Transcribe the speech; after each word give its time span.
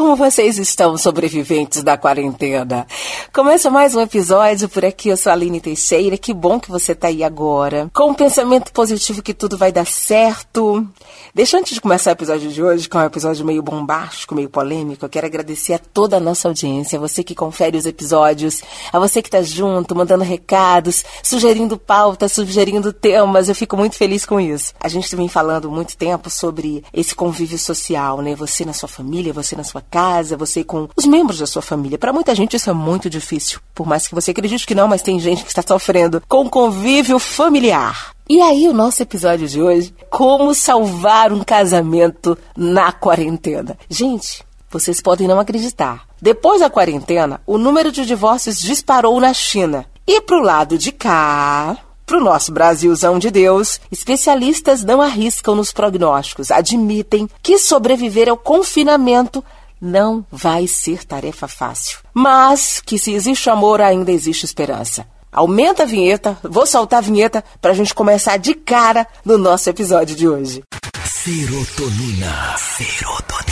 Como 0.00 0.16
vocês 0.16 0.56
estão, 0.58 0.96
sobreviventes 0.96 1.82
da 1.82 1.98
quarentena? 1.98 2.86
Começa 3.34 3.68
mais 3.68 3.94
um 3.94 4.00
episódio 4.00 4.66
por 4.66 4.82
aqui. 4.82 5.10
Eu 5.10 5.16
sou 5.18 5.28
a 5.28 5.34
Aline 5.34 5.60
Teixeira. 5.60 6.16
Que 6.16 6.32
bom 6.32 6.58
que 6.58 6.70
você 6.70 6.92
está 6.92 7.08
aí 7.08 7.22
agora. 7.22 7.90
Com 7.92 8.12
um 8.12 8.14
pensamento 8.14 8.72
positivo 8.72 9.20
que 9.20 9.34
tudo 9.34 9.58
vai 9.58 9.70
dar 9.70 9.86
certo. 9.86 10.88
Deixa 11.34 11.58
antes 11.58 11.74
de 11.74 11.82
começar 11.82 12.10
o 12.10 12.12
episódio 12.14 12.50
de 12.50 12.62
hoje, 12.62 12.88
que 12.88 12.96
é 12.96 13.00
um 13.00 13.04
episódio 13.04 13.44
meio 13.44 13.62
bombástico, 13.62 14.34
meio 14.34 14.48
polêmico, 14.48 15.04
eu 15.04 15.08
quero 15.08 15.26
agradecer 15.26 15.74
a 15.74 15.78
toda 15.78 16.16
a 16.16 16.20
nossa 16.20 16.48
audiência, 16.48 16.98
a 16.98 17.00
você 17.00 17.22
que 17.22 17.34
confere 17.34 17.76
os 17.76 17.84
episódios, 17.84 18.62
a 18.90 18.98
você 18.98 19.20
que 19.20 19.28
está 19.28 19.42
junto, 19.42 19.94
mandando 19.94 20.24
recados, 20.24 21.04
sugerindo 21.22 21.76
pautas, 21.76 22.32
sugerindo 22.32 22.90
temas. 22.90 23.50
Eu 23.50 23.54
fico 23.54 23.76
muito 23.76 23.96
feliz 23.96 24.24
com 24.24 24.40
isso. 24.40 24.72
A 24.80 24.88
gente 24.88 25.14
vem 25.14 25.28
falando 25.28 25.70
muito 25.70 25.94
tempo 25.94 26.30
sobre 26.30 26.82
esse 26.92 27.14
convívio 27.14 27.58
social, 27.58 28.22
né? 28.22 28.34
Você 28.34 28.64
na 28.64 28.72
sua 28.72 28.88
família, 28.88 29.32
você 29.32 29.54
na 29.54 29.62
sua 29.62 29.82
casa, 29.90 30.36
você 30.36 30.62
com 30.62 30.88
os 30.96 31.04
membros 31.04 31.38
da 31.38 31.46
sua 31.46 31.62
família. 31.62 31.98
Para 31.98 32.12
muita 32.12 32.34
gente 32.34 32.56
isso 32.56 32.70
é 32.70 32.72
muito 32.72 33.10
difícil, 33.10 33.60
por 33.74 33.86
mais 33.86 34.06
que 34.06 34.14
você 34.14 34.30
acredite 34.30 34.66
que 34.66 34.74
não, 34.74 34.88
mas 34.88 35.02
tem 35.02 35.18
gente 35.18 35.42
que 35.42 35.50
está 35.50 35.62
sofrendo 35.66 36.22
com 36.28 36.48
convívio 36.48 37.18
familiar. 37.18 38.12
E 38.28 38.40
aí, 38.40 38.68
o 38.68 38.72
nosso 38.72 39.02
episódio 39.02 39.48
de 39.48 39.60
hoje, 39.60 39.92
como 40.08 40.54
salvar 40.54 41.32
um 41.32 41.42
casamento 41.42 42.38
na 42.56 42.92
quarentena. 42.92 43.76
Gente, 43.88 44.44
vocês 44.70 45.00
podem 45.00 45.26
não 45.26 45.40
acreditar. 45.40 46.04
Depois 46.22 46.60
da 46.60 46.70
quarentena, 46.70 47.40
o 47.44 47.58
número 47.58 47.90
de 47.90 48.06
divórcios 48.06 48.60
disparou 48.60 49.18
na 49.18 49.34
China. 49.34 49.84
E 50.06 50.20
pro 50.20 50.40
lado 50.40 50.78
de 50.78 50.92
cá, 50.92 51.76
pro 52.06 52.20
nosso 52.20 52.52
Brasilzão 52.52 53.18
de 53.18 53.30
Deus, 53.30 53.80
especialistas 53.90 54.84
não 54.84 55.00
arriscam 55.00 55.54
nos 55.54 55.72
prognósticos, 55.72 56.50
admitem 56.50 57.28
que 57.42 57.58
sobreviver 57.58 58.28
ao 58.28 58.36
confinamento 58.36 59.44
não 59.80 60.24
vai 60.30 60.66
ser 60.66 61.04
tarefa 61.04 61.48
fácil. 61.48 61.98
Mas 62.12 62.80
que 62.84 62.98
se 62.98 63.12
existe 63.12 63.48
amor, 63.48 63.80
ainda 63.80 64.12
existe 64.12 64.44
esperança. 64.44 65.06
Aumenta 65.32 65.84
a 65.84 65.86
vinheta, 65.86 66.36
vou 66.42 66.66
soltar 66.66 66.98
a 66.98 67.02
vinheta 67.02 67.44
para 67.60 67.70
a 67.70 67.74
gente 67.74 67.94
começar 67.94 68.36
de 68.36 68.52
cara 68.54 69.06
no 69.24 69.38
nosso 69.38 69.70
episódio 69.70 70.16
de 70.16 70.28
hoje. 70.28 70.62
Serotonina. 71.04 72.56
Serotonina. 72.56 73.50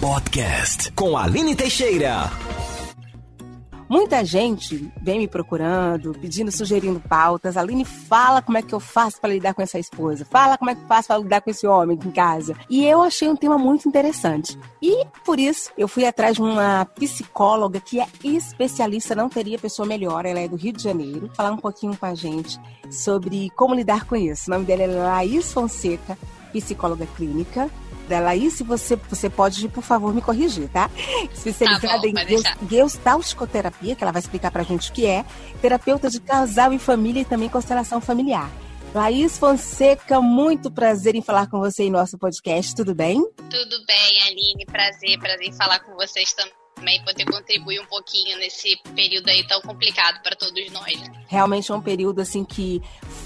Podcast 0.00 0.92
com 0.92 1.16
Aline 1.16 1.56
Teixeira. 1.56 2.30
Muita 3.88 4.24
gente 4.24 4.92
vem 5.00 5.20
me 5.20 5.28
procurando, 5.28 6.12
pedindo, 6.12 6.50
sugerindo 6.50 7.00
pautas. 7.00 7.56
Aline, 7.56 7.84
fala 7.84 8.42
como 8.42 8.58
é 8.58 8.62
que 8.62 8.74
eu 8.74 8.80
faço 8.80 9.20
para 9.20 9.30
lidar 9.30 9.54
com 9.54 9.62
essa 9.62 9.78
esposa. 9.78 10.24
Fala 10.24 10.58
como 10.58 10.70
é 10.70 10.74
que 10.74 10.82
eu 10.82 10.86
faço 10.86 11.08
para 11.08 11.18
lidar 11.18 11.40
com 11.40 11.50
esse 11.50 11.66
homem 11.66 11.98
em 12.04 12.10
casa. 12.10 12.56
E 12.68 12.84
eu 12.84 13.02
achei 13.02 13.28
um 13.28 13.36
tema 13.36 13.56
muito 13.56 13.88
interessante. 13.88 14.58
E 14.82 15.04
por 15.24 15.38
isso 15.38 15.70
eu 15.78 15.86
fui 15.86 16.04
atrás 16.04 16.34
de 16.34 16.42
uma 16.42 16.84
psicóloga 16.84 17.78
que 17.78 18.00
é 18.00 18.06
especialista, 18.24 19.14
não 19.14 19.28
teria 19.28 19.58
pessoa 19.58 19.86
melhor. 19.86 20.26
Ela 20.26 20.40
é 20.40 20.48
do 20.48 20.56
Rio 20.56 20.72
de 20.72 20.82
Janeiro. 20.82 21.30
Falar 21.34 21.52
um 21.52 21.58
pouquinho 21.58 21.96
com 21.96 22.06
a 22.06 22.14
gente 22.14 22.58
sobre 22.90 23.50
como 23.50 23.74
lidar 23.74 24.04
com 24.04 24.16
isso. 24.16 24.48
O 24.48 24.50
nome 24.50 24.64
dela 24.64 24.82
é 24.82 24.86
Laís 24.86 25.52
Fonseca, 25.52 26.18
psicóloga 26.52 27.06
clínica 27.16 27.70
da 28.08 28.20
Laís, 28.20 28.54
se 28.54 28.62
você, 28.62 28.96
você 28.96 29.28
pode, 29.28 29.68
por 29.68 29.82
favor, 29.82 30.14
me 30.14 30.22
corrigir, 30.22 30.68
tá? 30.68 30.90
Especializada 31.32 31.94
tá 31.94 31.98
bom, 31.98 32.06
em 32.06 33.94
que 33.94 34.02
ela 34.02 34.12
vai 34.12 34.20
explicar 34.20 34.50
pra 34.50 34.62
gente 34.62 34.90
o 34.90 34.92
que 34.92 35.06
é, 35.06 35.24
terapeuta 35.60 36.08
de 36.08 36.20
casal 36.20 36.72
e 36.72 36.78
família 36.78 37.20
e 37.20 37.24
também 37.24 37.48
constelação 37.48 38.00
familiar. 38.00 38.50
Laís 38.94 39.36
Fonseca, 39.36 40.20
muito 40.20 40.70
prazer 40.70 41.14
em 41.14 41.22
falar 41.22 41.48
com 41.48 41.58
você 41.58 41.84
em 41.84 41.90
nosso 41.90 42.16
podcast, 42.16 42.74
tudo 42.74 42.94
bem? 42.94 43.20
Tudo 43.36 43.86
bem, 43.86 44.22
Aline, 44.22 44.64
prazer, 44.66 45.18
prazer 45.18 45.48
em 45.48 45.52
falar 45.52 45.80
com 45.80 45.94
vocês 45.94 46.32
também 46.32 46.66
também 46.76 47.02
poder 47.02 47.24
contribuir 47.24 47.80
um 47.80 47.86
pouquinho 47.86 48.38
nesse 48.38 48.76
período 48.94 49.28
aí 49.28 49.46
tão 49.46 49.60
complicado 49.62 50.22
para 50.22 50.36
todos 50.36 50.70
nós. 50.70 51.02
Realmente 51.26 51.72
é 51.72 51.74
um 51.74 51.80
período 51.80 52.20
assim 52.20 52.44
que 52.44 52.82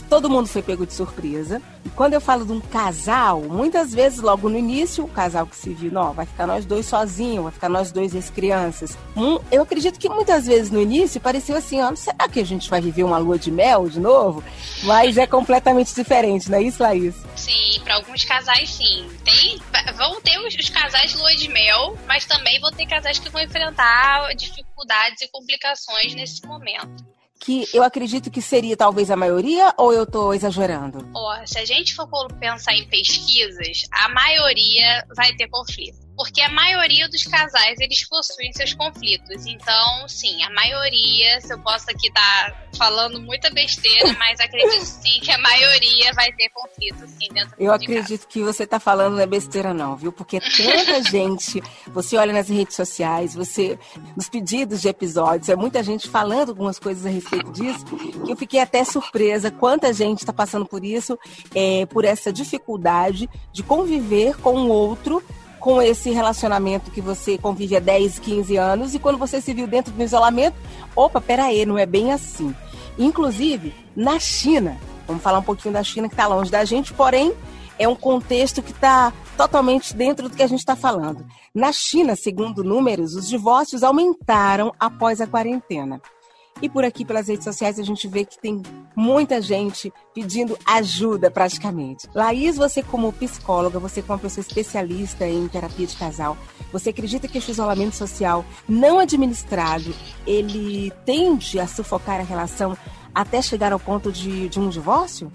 todo 0.09 0.31
mundo 0.31 0.47
foi 0.47 0.63
pego 0.63 0.87
de 0.87 0.95
surpresa. 0.95 1.61
Quando 2.01 2.15
eu 2.15 2.21
falo 2.23 2.47
de 2.47 2.53
um 2.53 2.63
casal, 2.63 3.43
muitas 3.43 3.93
vezes 3.93 4.21
logo 4.21 4.49
no 4.49 4.57
início, 4.57 5.05
o 5.05 5.09
casal 5.09 5.47
que 5.47 5.55
se 5.55 5.75
viu, 5.75 5.93
não, 5.93 6.15
vai 6.15 6.25
ficar 6.25 6.47
nós 6.47 6.65
dois 6.65 6.87
sozinhos, 6.87 7.43
vai 7.43 7.53
ficar 7.53 7.69
nós 7.69 7.93
dois 7.93 8.15
e 8.15 8.19
as 8.19 8.31
crianças. 8.31 8.97
Hum, 9.15 9.39
eu 9.53 9.61
acredito 9.61 10.01
que 10.01 10.09
muitas 10.09 10.47
vezes 10.47 10.71
no 10.71 10.81
início 10.81 11.21
pareceu 11.21 11.55
assim, 11.55 11.79
ó, 11.83 11.95
será 11.95 12.27
que 12.27 12.41
a 12.41 12.45
gente 12.47 12.71
vai 12.71 12.81
viver 12.81 13.05
uma 13.05 13.19
lua 13.19 13.39
de 13.39 13.51
mel 13.51 13.87
de 13.87 14.01
novo? 14.01 14.43
Mas 14.85 15.19
é 15.19 15.27
completamente 15.27 15.95
diferente, 15.95 16.51
não 16.51 16.57
é 16.57 16.63
isso, 16.63 16.83
Laís? 16.83 17.15
Sim, 17.37 17.79
para 17.85 17.97
alguns 17.97 18.25
casais 18.25 18.71
sim. 18.71 19.07
Tem, 19.23 19.61
vão 19.95 20.23
ter 20.23 20.39
os, 20.39 20.55
os 20.55 20.71
casais 20.71 21.15
lua 21.15 21.37
de 21.37 21.51
mel, 21.51 21.99
mas 22.07 22.25
também 22.25 22.59
vão 22.63 22.73
ter 22.73 22.87
casais 22.87 23.19
que 23.19 23.29
vão 23.29 23.43
enfrentar 23.43 24.35
dificuldades 24.37 25.21
e 25.21 25.29
complicações 25.29 26.15
nesse 26.15 26.47
momento. 26.47 27.20
Que 27.41 27.67
eu 27.73 27.83
acredito 27.83 28.31
que 28.31 28.43
seria 28.43 28.77
talvez 28.77 29.11
a 29.11 29.17
maioria 29.17 29.73
ou 29.79 29.93
eu 29.93 30.03
estou 30.03 30.35
exagerando? 30.35 31.09
Ó, 31.15 31.47
se 31.47 31.59
a 31.59 31.65
gente 31.65 31.95
for 31.95 32.07
pensar 32.39 32.75
em 32.75 32.87
pesquisas, 32.87 33.85
a 33.91 34.11
maioria 34.11 35.07
vai 35.17 35.35
ter 35.35 35.49
conflito 35.49 36.10
porque 36.21 36.43
a 36.43 36.51
maioria 36.51 37.09
dos 37.09 37.25
casais 37.25 37.81
eles 37.81 38.07
possuem 38.07 38.53
seus 38.53 38.75
conflitos. 38.75 39.47
Então, 39.47 40.07
sim, 40.07 40.43
a 40.43 40.51
maioria, 40.51 41.41
se 41.41 41.51
eu 41.51 41.59
posso 41.61 41.91
aqui 41.91 42.09
estar 42.09 42.51
tá 42.51 42.57
falando 42.77 43.23
muita 43.23 43.49
besteira, 43.49 44.13
mas 44.19 44.39
acredito 44.39 44.85
sim 44.85 45.19
que 45.21 45.31
a 45.31 45.39
maioria 45.39 46.13
vai 46.13 46.31
ter 46.33 46.51
conflito 46.51 47.09
sim 47.09 47.27
dentro 47.33 47.55
Eu 47.59 47.73
acredito 47.73 48.29
que 48.29 48.43
você 48.43 48.65
está 48.65 48.79
falando 48.79 49.15
não 49.15 49.23
é 49.23 49.27
besteira 49.27 49.73
não, 49.73 49.97
viu? 49.97 50.13
Porque 50.13 50.41
tanta 50.41 51.03
gente, 51.11 51.63
você 51.87 52.19
olha 52.19 52.35
nas 52.35 52.51
redes 52.51 52.77
sociais, 52.77 53.35
você 53.35 53.79
nos 54.15 54.29
pedidos 54.29 54.83
de 54.83 54.89
episódios, 54.89 55.49
é 55.49 55.57
muita 55.57 55.83
gente 55.83 56.07
falando 56.07 56.51
algumas 56.51 56.79
coisas 56.79 57.07
a 57.07 57.09
respeito 57.09 57.51
disso, 57.51 57.83
que 57.87 58.31
eu 58.31 58.37
fiquei 58.37 58.61
até 58.61 58.85
surpresa 58.85 59.51
quanta 59.51 59.91
gente 59.91 60.19
está 60.19 60.35
passando 60.35 60.67
por 60.67 60.85
isso, 60.85 61.19
é, 61.55 61.87
por 61.87 62.05
essa 62.05 62.31
dificuldade 62.31 63.27
de 63.55 63.63
conviver 63.63 64.37
com 64.37 64.55
o 64.55 64.69
outro 64.69 65.25
com 65.61 65.81
esse 65.81 66.11
relacionamento 66.11 66.91
que 66.91 67.01
você 67.01 67.37
convive 67.37 67.77
há 67.77 67.81
10, 67.81 68.19
15 68.19 68.57
anos 68.57 68.95
e 68.95 68.99
quando 68.99 69.19
você 69.19 69.41
se 69.41 69.53
viu 69.53 69.67
dentro 69.67 69.93
do 69.93 70.03
isolamento, 70.03 70.57
opa, 70.97 71.21
peraí, 71.21 71.65
não 71.67 71.79
é 71.79 71.85
bem 71.85 72.13
assim. 72.13 72.55
Inclusive, 72.99 73.75
na 73.95 74.19
China, 74.19 74.79
vamos 75.07 75.23
falar 75.23 75.39
um 75.39 75.45
pouquinho 75.45 75.75
da 75.75 75.85
China 75.85 76.09
que 76.09 76.15
está 76.15 76.27
longe 76.27 76.51
da 76.51 76.65
gente, 76.65 76.95
porém 76.95 77.35
é 77.79 77.87
um 77.87 77.95
contexto 77.95 78.63
que 78.63 78.73
está 78.73 79.13
totalmente 79.37 79.95
dentro 79.95 80.29
do 80.29 80.35
que 80.35 80.43
a 80.43 80.47
gente 80.47 80.59
está 80.61 80.75
falando. 80.75 81.25
Na 81.55 81.73
China, 81.73 82.17
segundo 82.17 82.65
números, 82.65 83.15
os 83.15 83.29
divórcios 83.29 83.83
aumentaram 83.83 84.73
após 84.79 85.21
a 85.21 85.27
quarentena. 85.27 86.01
E 86.63 86.69
por 86.69 86.85
aqui, 86.85 87.05
pelas 87.05 87.29
redes 87.29 87.45
sociais, 87.45 87.79
a 87.79 87.83
gente 87.83 88.07
vê 88.07 88.25
que 88.25 88.39
tem 88.39 88.63
muita 88.95 89.41
gente 89.41 89.93
pedindo 90.15 90.59
ajuda 90.67 91.31
praticamente. 91.31 92.09
Laís, 92.15 92.57
você 92.57 92.83
como 92.83 93.13
psicóloga, 93.13 93.79
você 93.79 94.03
como 94.03 94.19
pessoa 94.19 94.45
especialista 94.47 95.27
em 95.27 95.49
terapia 95.49 95.87
de 95.87 95.97
casal, 95.97 96.37
você 96.73 96.91
acredita 96.91 97.27
que 97.27 97.39
esse 97.39 97.51
isolamento 97.51 97.95
social 97.95 98.45
não 98.69 98.99
administrado, 98.99 99.95
ele 100.27 100.93
tende 101.05 101.59
a 101.59 101.67
sufocar 101.67 102.21
a 102.21 102.25
relação 102.25 102.77
até 103.15 103.43
chegar 103.43 103.73
ao 103.73 103.81
ponto 103.81 104.13
de, 104.13 104.49
de 104.49 104.59
um 104.59 104.69
divórcio? 104.69 105.33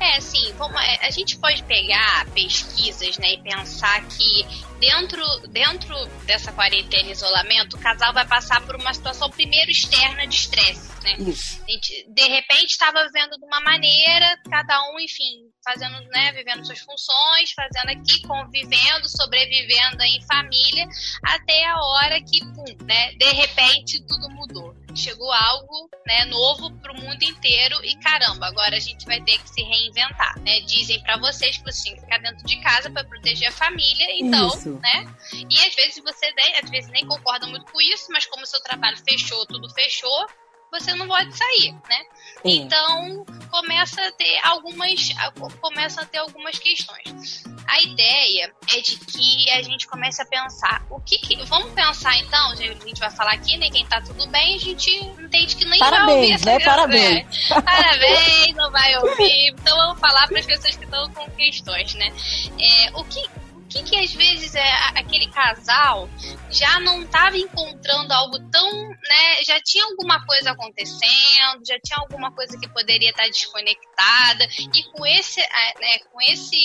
É, 0.00 0.20
sim. 0.20 0.52
Vamos, 0.56 0.80
é, 0.80 1.06
a 1.06 1.10
gente 1.10 1.38
pode 1.38 1.62
pegar 1.64 2.26
pesquisas 2.34 3.18
né, 3.18 3.34
e 3.34 3.38
pensar 3.38 4.02
que 4.08 4.46
dentro, 4.78 5.22
dentro 5.48 5.94
dessa 6.24 6.52
quarentena 6.52 7.08
e 7.08 7.12
isolamento, 7.12 7.76
o 7.76 7.80
casal 7.80 8.12
vai 8.12 8.26
passar 8.26 8.60
por 8.62 8.76
uma 8.76 8.92
situação 8.92 9.30
primeiro 9.30 9.70
externa 9.70 10.26
de 10.26 10.34
estresse. 10.34 10.88
Né? 11.02 11.16
Gente, 11.18 12.06
de 12.08 12.28
repente 12.28 12.70
estava 12.70 13.04
vivendo 13.04 13.38
de 13.38 13.44
uma 13.44 13.60
maneira, 13.60 14.38
cada 14.50 14.90
um, 14.90 15.00
enfim, 15.00 15.45
fazendo, 15.66 16.00
né, 16.10 16.30
vivendo 16.30 16.64
suas 16.64 16.78
funções, 16.78 17.50
fazendo 17.50 17.90
aqui, 17.90 18.22
convivendo, 18.22 19.08
sobrevivendo 19.08 20.00
em 20.04 20.22
família, 20.22 20.86
até 21.24 21.66
a 21.66 21.76
hora 21.76 22.22
que, 22.22 22.38
pum, 22.54 22.84
né, 22.84 23.12
de 23.14 23.32
repente 23.32 24.00
tudo 24.06 24.30
mudou. 24.30 24.76
Chegou 24.94 25.30
algo, 25.32 25.90
né, 26.06 26.24
novo 26.26 26.70
para 26.78 26.92
o 26.92 27.00
mundo 27.00 27.20
inteiro 27.22 27.84
e 27.84 27.96
caramba, 27.96 28.46
agora 28.46 28.76
a 28.76 28.80
gente 28.80 29.04
vai 29.06 29.20
ter 29.22 29.38
que 29.38 29.50
se 29.50 29.62
reinventar, 29.62 30.38
né? 30.38 30.60
Dizem 30.60 31.02
para 31.02 31.18
vocês 31.18 31.58
que 31.58 31.64
você 31.64 31.84
tem 31.84 31.94
que 31.96 32.00
ficar 32.00 32.18
dentro 32.18 32.46
de 32.46 32.56
casa 32.62 32.88
para 32.88 33.04
proteger 33.04 33.48
a 33.48 33.52
família, 33.52 34.06
então, 34.18 34.46
isso. 34.46 34.70
né? 34.78 35.14
E 35.50 35.58
às 35.64 35.74
vezes 35.74 36.02
você, 36.02 36.32
às 36.62 36.70
vezes 36.70 36.90
nem 36.92 37.04
concorda 37.06 37.46
muito 37.46 37.70
com 37.70 37.80
isso, 37.80 38.06
mas 38.10 38.24
como 38.24 38.44
o 38.44 38.46
seu 38.46 38.60
trabalho 38.62 38.96
fechou, 38.98 39.44
tudo 39.46 39.68
fechou, 39.74 40.26
você 40.80 40.94
não 40.94 41.06
pode 41.06 41.36
sair, 41.36 41.72
né? 41.88 42.02
É. 42.44 42.50
Então 42.50 43.24
começa 43.50 44.00
a 44.02 44.12
ter 44.12 44.38
algumas 44.44 45.08
começa 45.60 46.02
a 46.02 46.06
ter 46.06 46.18
algumas 46.18 46.58
questões. 46.58 47.44
A 47.66 47.80
ideia 47.80 48.52
é 48.74 48.80
de 48.80 48.96
que 48.98 49.50
a 49.50 49.62
gente 49.62 49.86
comece 49.86 50.22
a 50.22 50.26
pensar 50.26 50.84
o 50.90 51.00
que, 51.00 51.18
que 51.18 51.36
vamos 51.44 51.72
pensar 51.72 52.16
então, 52.18 52.50
a 52.52 52.54
gente 52.54 53.00
vai 53.00 53.10
falar 53.10 53.32
aqui, 53.32 53.56
né? 53.56 53.68
Quem 53.70 53.84
tá 53.86 54.00
tudo 54.00 54.26
bem, 54.28 54.54
a 54.54 54.58
gente 54.58 54.90
entende 54.94 55.56
que 55.56 55.64
nem 55.64 55.78
Parabéns, 55.78 56.06
vai 56.06 56.14
ouvir 56.14 56.32
essa 56.32 56.44
né? 56.46 56.60
Parabéns. 56.60 57.50
É. 57.50 57.60
Parabéns, 57.62 58.56
não 58.56 58.70
vai 58.70 58.96
ouvir. 58.98 59.48
Então 59.50 59.76
vamos 59.76 60.00
falar 60.00 60.28
para 60.28 60.38
as 60.38 60.46
pessoas 60.46 60.76
que 60.76 60.84
estão 60.84 61.10
com 61.12 61.28
questões, 61.32 61.94
né? 61.94 62.12
É, 62.58 62.90
o 62.94 63.04
que 63.04 63.28
que 63.82 63.96
que 63.96 64.04
às 64.04 64.12
vezes 64.12 64.54
é 64.54 64.72
aquele 64.94 65.28
casal 65.28 66.08
já 66.50 66.78
não 66.80 67.02
estava 67.02 67.36
encontrando 67.36 68.12
algo 68.12 68.38
tão, 68.50 68.88
né, 68.88 69.44
já 69.44 69.60
tinha 69.60 69.84
alguma 69.84 70.24
coisa 70.26 70.50
acontecendo, 70.50 71.64
já 71.66 71.78
tinha 71.80 71.98
alguma 71.98 72.30
coisa 72.32 72.58
que 72.58 72.68
poderia 72.68 73.10
estar 73.10 73.26
desconectada 73.26 74.46
e 74.74 74.82
com 74.92 75.06
esse, 75.06 75.40
né, 75.40 75.98
com 76.12 76.20
esse, 76.22 76.56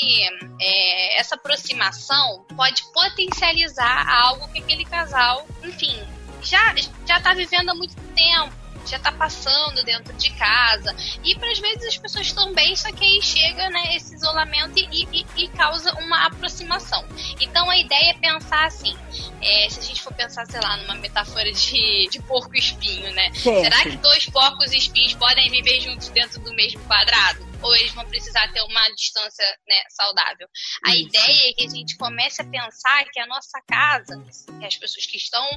é, 0.59 1.19
essa 1.19 1.35
aproximação 1.35 2.45
pode 2.55 2.83
potencializar 2.93 4.09
algo 4.09 4.47
que 4.51 4.59
aquele 4.59 4.85
casal, 4.85 5.47
enfim, 5.63 5.97
já 6.41 6.75
já 7.07 7.17
está 7.17 7.33
vivendo 7.33 7.69
há 7.69 7.75
muito 7.75 7.95
tempo 8.13 8.60
já 8.85 8.99
tá 8.99 9.11
passando 9.11 9.83
dentro 9.83 10.13
de 10.13 10.29
casa. 10.31 10.95
E 11.23 11.35
para 11.35 11.51
às 11.51 11.59
vezes 11.59 11.85
as 11.85 11.97
pessoas 11.97 12.27
estão 12.27 12.53
bem, 12.53 12.75
só 12.75 12.91
que 12.91 13.03
aí 13.03 13.21
chega 13.21 13.69
né, 13.69 13.95
esse 13.95 14.15
isolamento 14.15 14.77
e, 14.77 15.07
e, 15.11 15.25
e 15.35 15.47
causa 15.49 15.91
uma 15.99 16.25
aproximação. 16.25 17.05
Então 17.39 17.69
a 17.69 17.77
ideia 17.77 18.11
é 18.11 18.13
pensar 18.13 18.65
assim: 18.65 18.95
é, 19.41 19.69
se 19.69 19.79
a 19.79 19.83
gente 19.83 20.01
for 20.01 20.13
pensar, 20.13 20.45
sei 20.45 20.59
lá, 20.59 20.77
numa 20.77 20.95
metáfora 20.95 21.51
de, 21.51 22.07
de 22.09 22.21
porco 22.23 22.55
espinho, 22.55 23.11
né? 23.13 23.31
Será 23.33 23.83
que 23.83 23.97
dois 23.97 24.25
porcos 24.27 24.71
espinhos 24.71 25.13
podem 25.13 25.49
viver 25.49 25.81
juntos 25.81 26.09
dentro 26.09 26.39
do 26.41 26.53
mesmo 26.53 26.81
quadrado? 26.85 27.49
Ou 27.61 27.75
eles 27.75 27.91
vão 27.93 28.05
precisar 28.05 28.51
ter 28.51 28.61
uma 28.61 28.89
distância 28.95 29.45
né, 29.67 29.83
saudável? 29.89 30.47
A 30.85 30.95
Isso. 30.95 31.07
ideia 31.07 31.49
é 31.49 31.53
que 31.53 31.65
a 31.65 31.69
gente 31.69 31.95
comece 31.97 32.41
a 32.41 32.45
pensar 32.45 33.05
que 33.11 33.19
a 33.19 33.27
nossa 33.27 33.61
casa, 33.67 34.23
que 34.59 34.65
as 34.65 34.75
pessoas 34.75 35.05
que 35.05 35.17
estão 35.17 35.47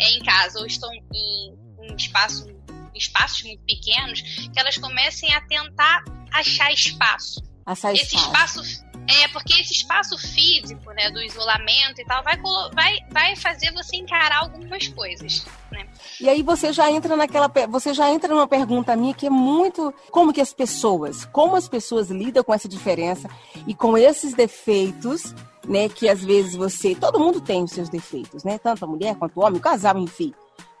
é, 0.00 0.10
em 0.10 0.22
casa 0.22 0.58
ou 0.58 0.66
estão 0.66 0.90
em 0.92 1.54
um 1.78 1.96
espaço 1.96 2.46
espaços 2.94 3.42
muito 3.42 3.62
pequenos, 3.64 4.20
que 4.20 4.58
elas 4.58 4.76
comecem 4.78 5.32
a 5.34 5.40
tentar 5.42 6.04
achar 6.32 6.72
espaço. 6.72 7.42
Achar 7.66 7.92
esse 7.92 8.16
espaço. 8.16 8.60
espaço 8.60 8.84
é, 9.06 9.28
porque 9.28 9.52
esse 9.60 9.72
espaço 9.72 10.16
físico, 10.16 10.90
né, 10.92 11.10
do 11.10 11.20
isolamento 11.22 12.00
e 12.00 12.04
tal, 12.04 12.22
vai, 12.22 12.40
vai, 12.72 12.98
vai 13.10 13.36
fazer 13.36 13.70
você 13.72 13.96
encarar 13.96 14.38
algumas 14.38 14.88
coisas, 14.88 15.44
né? 15.70 15.86
E 16.20 16.28
aí 16.28 16.42
você 16.42 16.72
já 16.72 16.90
entra 16.90 17.14
naquela, 17.14 17.50
você 17.68 17.92
já 17.92 18.10
entra 18.10 18.32
numa 18.32 18.48
pergunta 18.48 18.96
minha 18.96 19.12
que 19.12 19.26
é 19.26 19.30
muito, 19.30 19.92
como 20.10 20.32
que 20.32 20.40
as 20.40 20.54
pessoas, 20.54 21.26
como 21.26 21.54
as 21.54 21.68
pessoas 21.68 22.10
lidam 22.10 22.42
com 22.42 22.54
essa 22.54 22.68
diferença 22.68 23.28
e 23.66 23.74
com 23.74 23.96
esses 23.98 24.32
defeitos, 24.32 25.34
né, 25.68 25.88
que 25.88 26.08
às 26.08 26.24
vezes 26.24 26.54
você, 26.54 26.94
todo 26.94 27.20
mundo 27.20 27.40
tem 27.40 27.62
os 27.62 27.72
seus 27.72 27.90
defeitos, 27.90 28.42
né, 28.42 28.58
tanto 28.58 28.84
a 28.84 28.88
mulher 28.88 29.16
quanto 29.16 29.38
o 29.38 29.44
homem, 29.44 29.58
o 29.58 29.62
casal, 29.62 29.98
enfim 29.98 30.32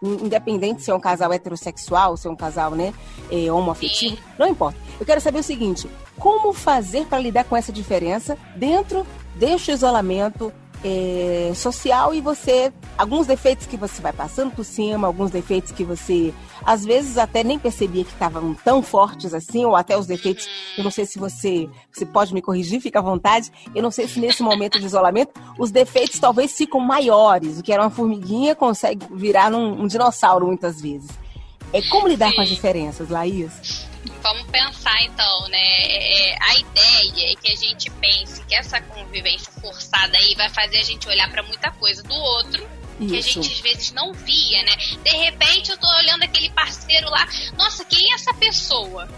independente 0.02 0.82
se 0.82 0.90
é 0.90 0.94
um 0.94 1.00
casal 1.00 1.32
heterossexual, 1.32 2.16
se 2.16 2.26
é 2.26 2.30
um 2.30 2.36
casal 2.36 2.72
né, 2.72 2.92
é, 3.30 3.50
homoafetivo, 3.50 4.18
não 4.38 4.46
importa. 4.46 4.78
Eu 5.00 5.06
quero 5.06 5.20
saber 5.20 5.38
o 5.38 5.42
seguinte: 5.42 5.88
como 6.18 6.52
fazer 6.52 7.06
para 7.06 7.18
lidar 7.18 7.44
com 7.44 7.56
essa 7.56 7.72
diferença 7.72 8.36
dentro 8.56 9.06
deste 9.36 9.70
isolamento 9.70 10.52
é, 10.84 11.52
social 11.54 12.14
e 12.14 12.20
você 12.20 12.70
alguns 12.98 13.26
defeitos 13.26 13.66
que 13.66 13.76
você 13.76 14.02
vai 14.02 14.12
passando 14.12 14.52
por 14.54 14.64
cima, 14.64 15.06
alguns 15.06 15.30
defeitos 15.30 15.72
que 15.72 15.82
você 15.82 16.32
às 16.64 16.84
vezes 16.84 17.16
até 17.16 17.42
nem 17.42 17.58
percebia 17.58 18.04
que 18.04 18.12
estavam 18.12 18.54
tão 18.54 18.82
fortes 18.82 19.32
assim, 19.32 19.64
ou 19.64 19.74
até 19.74 19.96
os 19.96 20.06
defeitos, 20.06 20.46
eu 20.76 20.84
não 20.84 20.90
sei 20.90 21.06
se 21.06 21.18
você, 21.18 21.68
você 21.90 22.04
pode 22.04 22.34
me 22.34 22.42
corrigir, 22.42 22.80
fica 22.80 22.98
à 22.98 23.02
vontade. 23.02 23.50
Eu 23.74 23.82
não 23.82 23.90
sei 23.90 24.06
se 24.06 24.20
nesse 24.20 24.42
momento 24.42 24.78
de 24.78 24.84
isolamento 24.84 25.32
os 25.58 25.70
defeitos 25.70 26.18
talvez 26.18 26.52
ficam 26.52 26.80
maiores, 26.80 27.58
o 27.58 27.62
que 27.62 27.72
era 27.72 27.82
uma 27.82 27.90
formiguinha 27.90 28.54
consegue 28.54 29.06
virar 29.10 29.50
num, 29.50 29.82
um 29.82 29.86
dinossauro 29.86 30.46
muitas 30.46 30.80
vezes. 30.80 31.10
É 31.72 31.80
como 31.82 32.06
lidar 32.06 32.30
Sim. 32.30 32.36
com 32.36 32.42
as 32.42 32.48
diferenças, 32.48 33.08
Laís? 33.08 33.88
Vamos 34.22 34.46
pensar 34.50 35.02
então, 35.04 35.48
né? 35.48 35.58
É, 35.58 36.36
a 36.40 36.54
ideia 36.56 37.32
é 37.32 37.36
que 37.36 37.52
a 37.52 37.56
gente 37.56 37.90
pense 37.90 38.44
que 38.44 38.54
essa 38.54 38.80
convivência 38.80 39.52
forçada 39.60 40.16
aí 40.16 40.34
vai 40.34 40.48
fazer 40.48 40.78
a 40.78 40.82
gente 40.82 41.08
olhar 41.08 41.30
para 41.30 41.42
muita 41.42 41.70
coisa 41.72 42.02
do 42.02 42.14
outro 42.14 42.66
isso. 43.00 43.08
que 43.08 43.18
a 43.18 43.20
gente 43.20 43.52
às 43.52 43.60
vezes 43.60 43.92
não 43.92 44.12
via, 44.12 44.62
né? 44.62 44.76
De 45.02 45.16
repente 45.16 45.70
eu 45.70 45.78
tô 45.78 45.86
olhando 45.98 46.22
aquele 46.22 46.50
parceiro 46.50 47.08
lá, 47.10 47.26
nossa, 47.56 47.84
quem 47.84 48.12
é 48.12 48.14
essa 48.14 48.32
pessoa? 48.34 49.08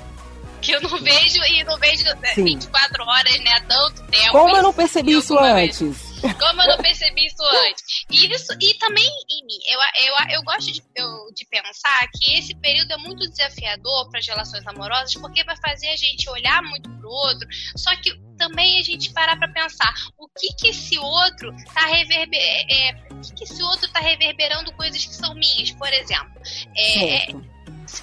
Que 0.60 0.72
eu 0.72 0.80
não 0.80 0.98
vejo 0.98 1.42
e 1.44 1.64
não 1.64 1.78
vejo 1.78 2.04
né, 2.04 2.34
Sim. 2.34 2.44
24 2.44 3.04
horas, 3.04 3.38
né? 3.40 3.52
Há 3.56 3.60
tanto 3.60 4.02
tempo. 4.04 4.32
Como 4.32 4.56
eu 4.56 4.62
não 4.62 4.72
percebi 4.72 5.12
isso 5.12 5.38
antes? 5.38 6.05
Como 6.20 6.62
eu 6.62 6.68
não 6.68 6.78
percebi 6.78 7.26
isso 7.26 7.42
antes. 7.42 7.84
E, 8.10 8.32
isso, 8.32 8.52
e 8.60 8.74
também 8.74 9.06
em 9.30 9.44
mim, 9.44 9.58
eu, 9.66 9.80
eu, 10.06 10.36
eu 10.36 10.42
gosto 10.42 10.72
de, 10.72 10.82
eu, 10.94 11.32
de 11.34 11.46
pensar 11.46 12.08
que 12.14 12.38
esse 12.38 12.54
período 12.56 12.92
é 12.92 12.96
muito 12.96 13.28
desafiador 13.28 14.10
para 14.10 14.20
as 14.20 14.26
relações 14.26 14.66
amorosas, 14.66 15.14
porque 15.14 15.44
vai 15.44 15.56
fazer 15.56 15.88
a 15.88 15.96
gente 15.96 16.28
olhar 16.30 16.62
muito 16.62 16.88
pro 16.98 17.08
outro, 17.08 17.48
só 17.76 17.94
que 17.96 18.14
também 18.36 18.78
a 18.78 18.82
gente 18.82 19.12
parar 19.12 19.36
para 19.36 19.48
pensar 19.48 19.92
o 20.18 20.28
que 20.28 20.52
que 20.54 20.68
esse 20.68 20.98
outro 20.98 21.54
tá 21.74 21.86
reverber, 21.86 22.38
é, 22.38 22.88
é, 22.88 22.92
o 23.10 23.20
que 23.20 23.34
que 23.34 23.44
esse 23.44 23.62
outro 23.62 23.90
tá 23.90 24.00
reverberando 24.00 24.72
coisas 24.72 25.04
que 25.04 25.14
são 25.14 25.34
minhas, 25.34 25.70
por 25.72 25.92
exemplo. 25.92 26.40
É, 26.76 27.26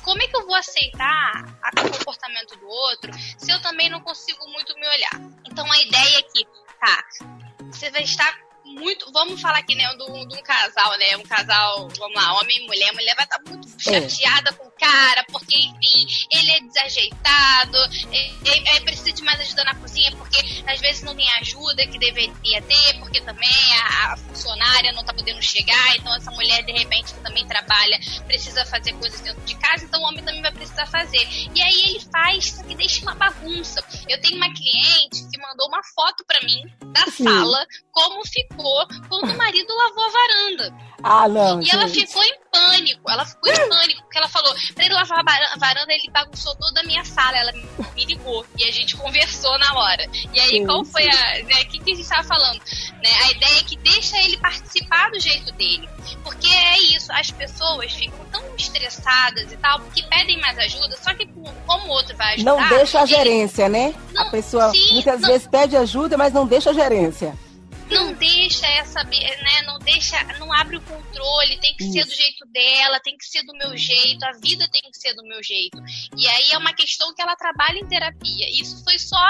como 0.01 0.21
é 0.21 0.27
que 0.27 0.35
eu 0.35 0.45
vou 0.45 0.55
aceitar 0.55 1.45
o 1.77 1.91
comportamento 1.91 2.57
do 2.57 2.67
outro 2.67 3.11
se 3.37 3.51
eu 3.51 3.61
também 3.61 3.89
não 3.89 4.01
consigo 4.01 4.47
muito 4.47 4.73
me 4.75 4.87
olhar? 4.87 5.21
Então 5.45 5.69
a 5.69 5.81
ideia 5.81 6.19
é 6.19 6.21
que, 6.23 6.45
tá, 6.79 7.03
você 7.73 7.89
vai 7.89 8.03
estar 8.03 8.42
muito. 8.73 9.11
Vamos 9.11 9.41
falar 9.41 9.59
aqui, 9.59 9.75
né, 9.75 9.87
de 9.95 10.03
um, 10.03 10.27
de 10.27 10.35
um 10.35 10.41
casal, 10.41 10.97
né? 10.97 11.17
Um 11.17 11.23
casal, 11.23 11.87
vamos 11.97 12.15
lá, 12.15 12.39
homem 12.39 12.57
e 12.63 12.67
mulher. 12.67 12.89
A 12.89 12.93
mulher 12.93 13.15
vai 13.15 13.25
estar 13.25 13.41
muito 13.47 13.67
é. 13.89 14.09
chateada 14.09 14.53
com 14.53 14.67
o 14.67 14.71
cara, 14.71 15.23
porque, 15.31 15.57
enfim, 15.57 16.05
ele 16.31 16.51
é 16.51 16.59
desajeitado, 16.61 17.77
ele, 18.11 18.69
ele, 18.69 18.81
precisa 18.81 19.11
de 19.11 19.23
mais 19.23 19.39
ajuda 19.39 19.63
na 19.63 19.75
cozinha, 19.75 20.11
porque 20.17 20.63
às 20.67 20.79
vezes 20.79 21.03
não 21.03 21.15
tem 21.15 21.29
ajuda 21.33 21.85
que 21.87 21.97
deveria 21.97 22.61
ter, 22.61 22.99
porque 22.99 23.21
também 23.21 23.49
a, 23.81 24.13
a 24.13 24.17
funcionária 24.17 24.91
não 24.91 25.03
tá 25.03 25.13
podendo 25.13 25.41
chegar, 25.41 25.95
então 25.95 26.15
essa 26.15 26.31
mulher, 26.31 26.63
de 26.63 26.71
repente, 26.71 27.13
que 27.13 27.19
também 27.21 27.47
trabalha, 27.47 27.99
precisa 28.25 28.65
fazer 28.65 28.93
coisas 28.93 29.19
dentro 29.21 29.41
de 29.41 29.55
casa, 29.55 29.85
então 29.85 30.01
o 30.01 30.05
homem 30.05 30.23
também 30.23 30.41
vai 30.41 30.51
precisar 30.51 30.85
fazer. 30.87 31.25
E 31.53 31.61
aí 31.61 31.83
ele 31.85 31.99
faz, 32.11 32.51
só 32.51 32.63
que 32.63 32.75
deixa 32.75 33.01
uma 33.01 33.15
bagunça. 33.15 33.83
Eu 34.07 34.19
tenho 34.21 34.37
uma 34.37 34.53
cliente 34.53 35.29
que 35.31 35.39
mandou 35.39 35.67
uma 35.67 35.83
foto 35.83 36.23
para 36.25 36.41
mim 36.41 36.63
da 36.91 37.05
Sim. 37.05 37.23
sala, 37.23 37.65
como 37.93 38.25
ficou 38.25 38.87
quando 39.07 39.31
o 39.31 39.37
marido 39.37 39.71
lavou 39.75 40.03
a 40.03 40.09
varanda. 40.09 40.75
Ah, 41.03 41.27
não. 41.27 41.59
E 41.59 41.65
gente. 41.65 41.75
ela 41.75 41.87
ficou 41.87 42.23
em 42.23 42.33
pânico. 42.51 43.11
Ela 43.11 43.25
ficou 43.25 43.51
em 43.51 43.69
pânico, 43.69 44.01
porque 44.01 44.17
ela 44.17 44.27
falou: 44.27 44.53
pra 44.73 44.85
ele 44.85 44.93
lavar 44.93 45.19
a 45.19 45.57
varanda, 45.57 45.93
ele 45.93 46.09
bagunçou 46.11 46.55
toda 46.55 46.79
a 46.79 46.83
minha 46.83 47.05
sala. 47.05 47.37
Ela 47.37 47.51
me 47.51 48.05
ligou 48.05 48.45
e 48.57 48.65
a 48.65 48.71
gente 48.71 48.95
conversou 48.95 49.57
na 49.59 49.77
hora. 49.77 50.09
E 50.33 50.39
aí, 50.39 50.49
sim, 50.49 50.65
qual 50.65 50.83
foi 50.83 51.03
a. 51.03 51.43
Né, 51.43 51.61
o 51.61 51.67
que, 51.67 51.79
que 51.79 51.91
a 51.91 51.95
gente 51.95 52.09
tava 52.09 52.23
falando? 52.23 52.59
Né, 52.59 53.09
a 53.25 53.31
ideia 53.31 53.59
é 53.59 53.63
que 53.63 53.77
deixa 53.77 54.17
ele 54.23 54.37
participar 54.37 55.11
do 55.11 55.19
jeito 55.19 55.51
dele. 55.53 55.87
Porque 56.23 56.47
é 56.47 56.79
isso, 56.79 57.11
as 57.11 57.29
pessoas 57.31 57.93
ficam 57.93 58.25
tão 58.31 58.43
estressadas 58.55 59.51
e 59.51 59.57
tal, 59.57 59.79
porque 59.79 60.03
pedem 60.03 60.39
mais 60.41 60.57
ajuda, 60.57 60.97
só 60.97 61.13
que 61.13 61.27
como 61.65 61.87
o 61.87 61.89
outro 61.89 62.15
vai 62.17 62.35
ajudar. 62.35 62.51
Não 62.51 62.69
deixa 62.69 63.01
a 63.01 63.05
gerência, 63.05 63.69
né? 63.69 63.93
Não, 64.13 64.27
a 64.27 64.31
pessoa 64.31 64.71
sim, 64.71 64.93
muitas 64.93 65.21
não, 65.21 65.29
vezes 65.29 65.47
pede 65.47 65.77
ajuda, 65.77 66.17
mas 66.17 66.33
não 66.33 66.45
deixa 66.47 66.71
a 66.71 66.73
gerência 66.73 67.37
não 67.93 68.13
deixa 68.13 68.67
essa, 68.67 69.03
né, 69.03 69.61
não 69.65 69.79
deixa, 69.79 70.21
não 70.39 70.51
abre 70.51 70.77
o 70.77 70.81
controle, 70.81 71.59
tem 71.59 71.75
que 71.75 71.83
Isso. 71.83 71.93
ser 71.93 72.05
do 72.05 72.15
jeito 72.15 72.45
dela, 72.51 72.99
tem 72.99 73.17
que 73.17 73.25
ser 73.25 73.43
do 73.43 73.53
meu 73.53 73.77
jeito, 73.77 74.23
a 74.23 74.31
vida 74.33 74.67
tem 74.71 74.81
que 74.81 74.97
ser 74.97 75.13
do 75.13 75.23
meu 75.23 75.41
jeito. 75.43 75.77
E 76.17 76.27
aí 76.27 76.51
é 76.51 76.57
uma 76.57 76.73
questão 76.73 77.13
que 77.13 77.21
ela 77.21 77.35
trabalha 77.35 77.77
em 77.79 77.87
terapia. 77.87 78.49
Isso 78.51 78.83
foi 78.83 78.97
só 78.99 79.25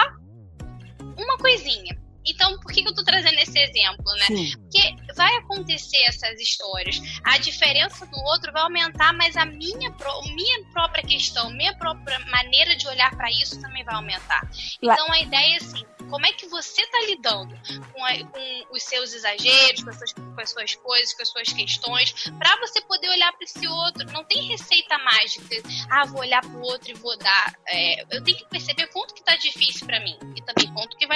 uma 1.18 1.38
coisinha. 1.38 2.03
Então, 2.26 2.60
por 2.60 2.72
que, 2.72 2.82
que 2.82 2.90
eu 2.90 2.96
tô 2.96 3.04
trazendo 3.04 3.40
esse 3.40 3.58
exemplo, 3.58 4.06
né? 4.20 4.26
Sim. 4.28 4.58
Porque 4.58 5.14
vai 5.16 5.36
acontecer 5.38 6.02
essas 6.04 6.40
histórias. 6.40 7.00
A 7.24 7.38
diferença 7.38 8.06
do 8.06 8.18
outro 8.18 8.52
vai 8.52 8.64
aumentar, 8.64 9.14
mas 9.14 9.36
a 9.38 9.46
minha, 9.46 9.96
minha 10.36 10.66
própria 10.72 11.04
questão, 11.04 11.50
minha 11.52 11.76
própria 11.78 12.20
maneira 12.28 12.76
de 12.76 12.88
olhar 12.88 13.16
para 13.16 13.30
isso 13.30 13.60
também 13.62 13.84
vai 13.84 13.96
aumentar. 13.96 14.50
Então, 14.82 15.12
a 15.12 15.20
ideia 15.20 15.54
é 15.54 15.58
assim: 15.58 15.86
como 16.10 16.26
é 16.28 16.34
que 16.34 16.48
você 16.48 16.82
está 16.82 17.00
lidando 17.02 17.60
com, 17.92 18.06
a, 18.06 18.18
com, 18.20 18.68
os 18.72 18.84
seus 18.84 19.14
exageros, 19.14 19.84
com 19.84 19.90
as 19.90 19.98
suas, 19.98 20.14
com 20.14 20.42
as 20.42 20.50
suas 20.52 20.76
coisas, 20.76 21.14
com 21.14 21.22
as 21.24 21.30
suas 21.30 21.54
questões, 21.54 22.30
para 22.38 22.56
você 22.58 22.82
poder 22.82 23.10
olhar 23.10 23.32
para 23.34 23.44
esse 23.44 23.68
outro. 23.68 24.12
Não 24.12 24.24
tem 24.24 24.48
receita 24.48 24.98
mágica. 25.00 25.56
Ah, 25.90 26.06
vou 26.06 26.20
olhar 26.22 26.42
para 26.42 26.56
o 26.56 26.62
outro 26.62 26.92
e 26.92 26.94
vou 26.94 27.18
dar. 27.18 27.56
É, 27.68 28.04
eu 28.16 28.24
tenho 28.24 28.38
que 28.38 28.46
perceber 28.46 28.88
quanto 28.88 29.14
que 29.14 29.22
está 29.22 29.36
difícil 29.36 29.88
para 29.88 30.00
mim 30.02 30.16
e 30.36 30.42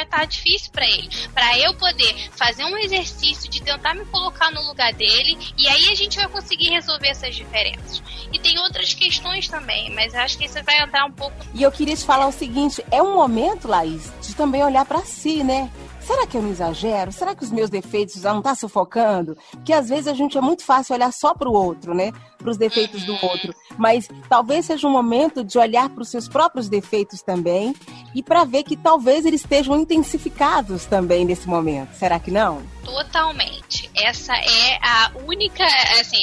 tá 0.08 0.26
difícil 0.26 0.72
para 0.72 0.86
ele, 0.86 1.10
para 1.34 1.58
eu 1.60 1.74
poder 1.76 2.16
fazer 2.32 2.64
um 2.64 2.78
exercício 2.78 3.50
de 3.50 3.62
tentar 3.62 3.94
me 3.94 4.06
colocar 4.06 4.52
no 4.52 4.62
lugar 4.68 4.94
dele 4.94 5.38
e 5.58 5.68
aí 5.68 5.90
a 5.90 5.96
gente 5.96 6.18
vai 6.18 6.28
conseguir 6.28 6.70
resolver 6.70 7.10
essas 7.10 7.36
diferenças. 7.36 8.02
E 8.32 8.40
tem 8.40 8.58
outras 8.60 8.94
questões 8.94 9.48
também, 9.48 9.94
mas 9.94 10.14
acho 10.16 10.38
que 10.38 10.46
isso 10.46 10.62
vai 10.64 10.82
entrar 10.82 11.06
um 11.06 11.12
pouco. 11.12 11.36
E 11.54 11.64
eu 11.64 11.72
queria 11.72 11.96
te 11.96 12.06
falar 12.06 12.28
o 12.28 12.32
seguinte: 12.32 12.84
é 12.92 13.02
um 13.02 13.16
momento, 13.16 13.68
Laís, 13.68 14.12
de 14.22 14.36
também 14.36 14.64
olhar 14.64 14.86
para 14.86 15.00
si, 15.02 15.44
né? 15.44 15.72
Será 16.08 16.26
que 16.26 16.38
eu 16.38 16.42
não 16.42 16.50
exagero? 16.50 17.12
Será 17.12 17.36
que 17.36 17.44
os 17.44 17.52
meus 17.52 17.70
defeitos 17.70 18.22
já 18.22 18.30
não 18.30 18.40
estão 18.40 18.54
tá 18.54 18.56
sufocando? 18.56 19.38
Porque 19.52 19.74
às 19.74 19.90
vezes 19.90 20.08
a 20.08 20.14
gente 20.14 20.38
é 20.38 20.42
muito 20.42 20.64
fácil 20.64 20.96
olhar 20.96 21.12
só 21.12 21.34
para 21.34 21.50
o 21.50 21.54
outro, 21.54 21.94
né? 21.94 22.14
Para 22.38 22.50
os 22.50 22.58
defeitos 22.58 23.04
do 23.04 23.14
outro. 23.14 23.54
Mas 23.78 24.08
talvez 24.30 24.66
seja 24.66 24.88
um 24.88 24.92
momento 24.92 25.44
de 25.44 25.58
olhar 25.58 25.90
para 25.90 26.02
os 26.02 26.10
seus 26.10 26.30
próprios 26.30 26.70
defeitos 26.70 27.22
também 27.22 27.76
e 28.16 28.24
para 28.24 28.46
ver 28.46 28.64
que 28.64 28.78
talvez 28.78 29.26
eles 29.26 29.42
estejam 29.42 29.78
intensificados 29.78 30.86
também 30.86 31.26
nesse 31.26 31.48
momento. 31.48 31.94
Será 31.94 32.20
que 32.20 32.32
não? 32.32 32.64
Totalmente. 32.86 33.92
Essa 33.94 34.34
é 34.34 34.80
a 34.82 35.12
única, 35.26 35.66
assim, 36.00 36.22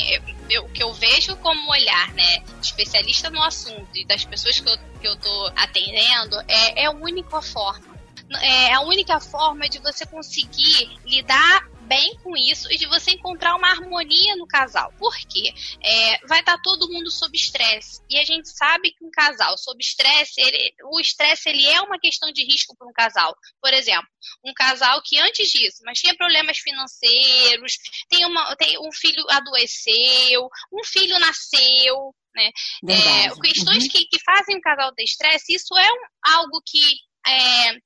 o 0.62 0.68
que 0.70 0.82
eu 0.82 0.94
vejo 0.94 1.36
como 1.36 1.70
olhar, 1.70 2.12
né, 2.14 2.42
especialista 2.62 3.28
no 3.28 3.42
assunto 3.42 3.88
e 3.94 4.04
das 4.06 4.24
pessoas 4.24 4.60
que 4.60 4.68
eu, 4.68 4.76
que 5.00 5.06
eu 5.06 5.16
tô 5.16 5.52
atendendo, 5.54 6.40
é, 6.48 6.84
é 6.84 6.86
a 6.86 6.90
única 6.90 7.42
forma. 7.42 7.93
É 8.40 8.73
a 8.73 8.81
única 8.81 9.21
forma 9.21 9.69
de 9.69 9.78
você 9.78 10.07
conseguir 10.07 10.99
lidar 11.04 11.69
bem 11.85 12.16
com 12.23 12.37
isso 12.37 12.71
e 12.73 12.76
de 12.76 12.87
você 12.87 13.12
encontrar 13.12 13.54
uma 13.54 13.69
harmonia 13.69 14.37
no 14.37 14.47
casal. 14.47 14.93
Por 14.99 15.14
quê? 15.16 15.52
É, 15.83 16.26
vai 16.26 16.40
estar 16.40 16.59
todo 16.62 16.90
mundo 16.90 17.11
sob 17.11 17.37
estresse. 17.37 18.00
E 18.09 18.19
a 18.19 18.25
gente 18.25 18.49
sabe 18.49 18.90
que 18.93 19.04
um 19.04 19.11
casal 19.11 19.57
sob 19.59 19.78
estresse, 19.81 20.40
o 20.85 21.00
estresse 21.00 21.49
ele 21.49 21.66
é 21.66 21.81
uma 21.81 21.99
questão 21.99 22.33
de 22.33 22.45
risco 22.45 22.75
para 22.76 22.88
um 22.88 22.93
casal. 22.93 23.37
Por 23.61 23.73
exemplo, 23.73 24.09
um 24.45 24.52
casal 24.54 25.00
que 25.04 25.19
antes 25.19 25.49
disso, 25.50 25.83
mas 25.85 25.99
tinha 25.99 26.16
problemas 26.16 26.59
financeiros, 26.59 27.75
tem, 28.09 28.25
uma, 28.25 28.57
tem 28.57 28.78
um 28.78 28.93
filho 28.93 29.25
adoeceu, 29.28 30.49
um 30.73 30.85
filho 30.85 31.19
nasceu, 31.19 32.14
né? 32.35 32.50
É, 32.88 33.40
questões 33.40 33.85
uhum. 33.85 33.90
que, 33.90 34.07
que 34.07 34.19
fazem 34.25 34.57
o 34.57 34.61
casal 34.61 34.93
ter 34.95 35.04
estresse, 35.04 35.54
isso 35.54 35.76
é 35.76 35.93
um, 35.93 36.04
algo 36.23 36.61
que 36.66 36.83
é, 37.26 37.78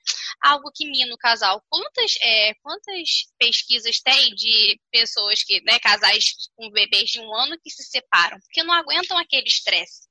algo 0.42 0.70
que 0.74 0.88
mina 0.88 1.14
o 1.14 1.18
casal. 1.18 1.62
Quantas, 1.68 2.14
é, 2.20 2.54
quantas 2.62 3.26
pesquisas 3.38 4.00
tem 4.00 4.34
de 4.34 4.80
pessoas 4.90 5.42
que, 5.42 5.60
né, 5.62 5.78
casais 5.78 6.34
com 6.56 6.70
bebês 6.70 7.10
de 7.10 7.20
um 7.20 7.34
ano 7.34 7.58
que 7.62 7.70
se 7.70 7.84
separam, 7.84 8.38
porque 8.40 8.62
não 8.62 8.74
aguentam 8.74 9.16
aquele 9.18 9.46
estresse. 9.46 10.08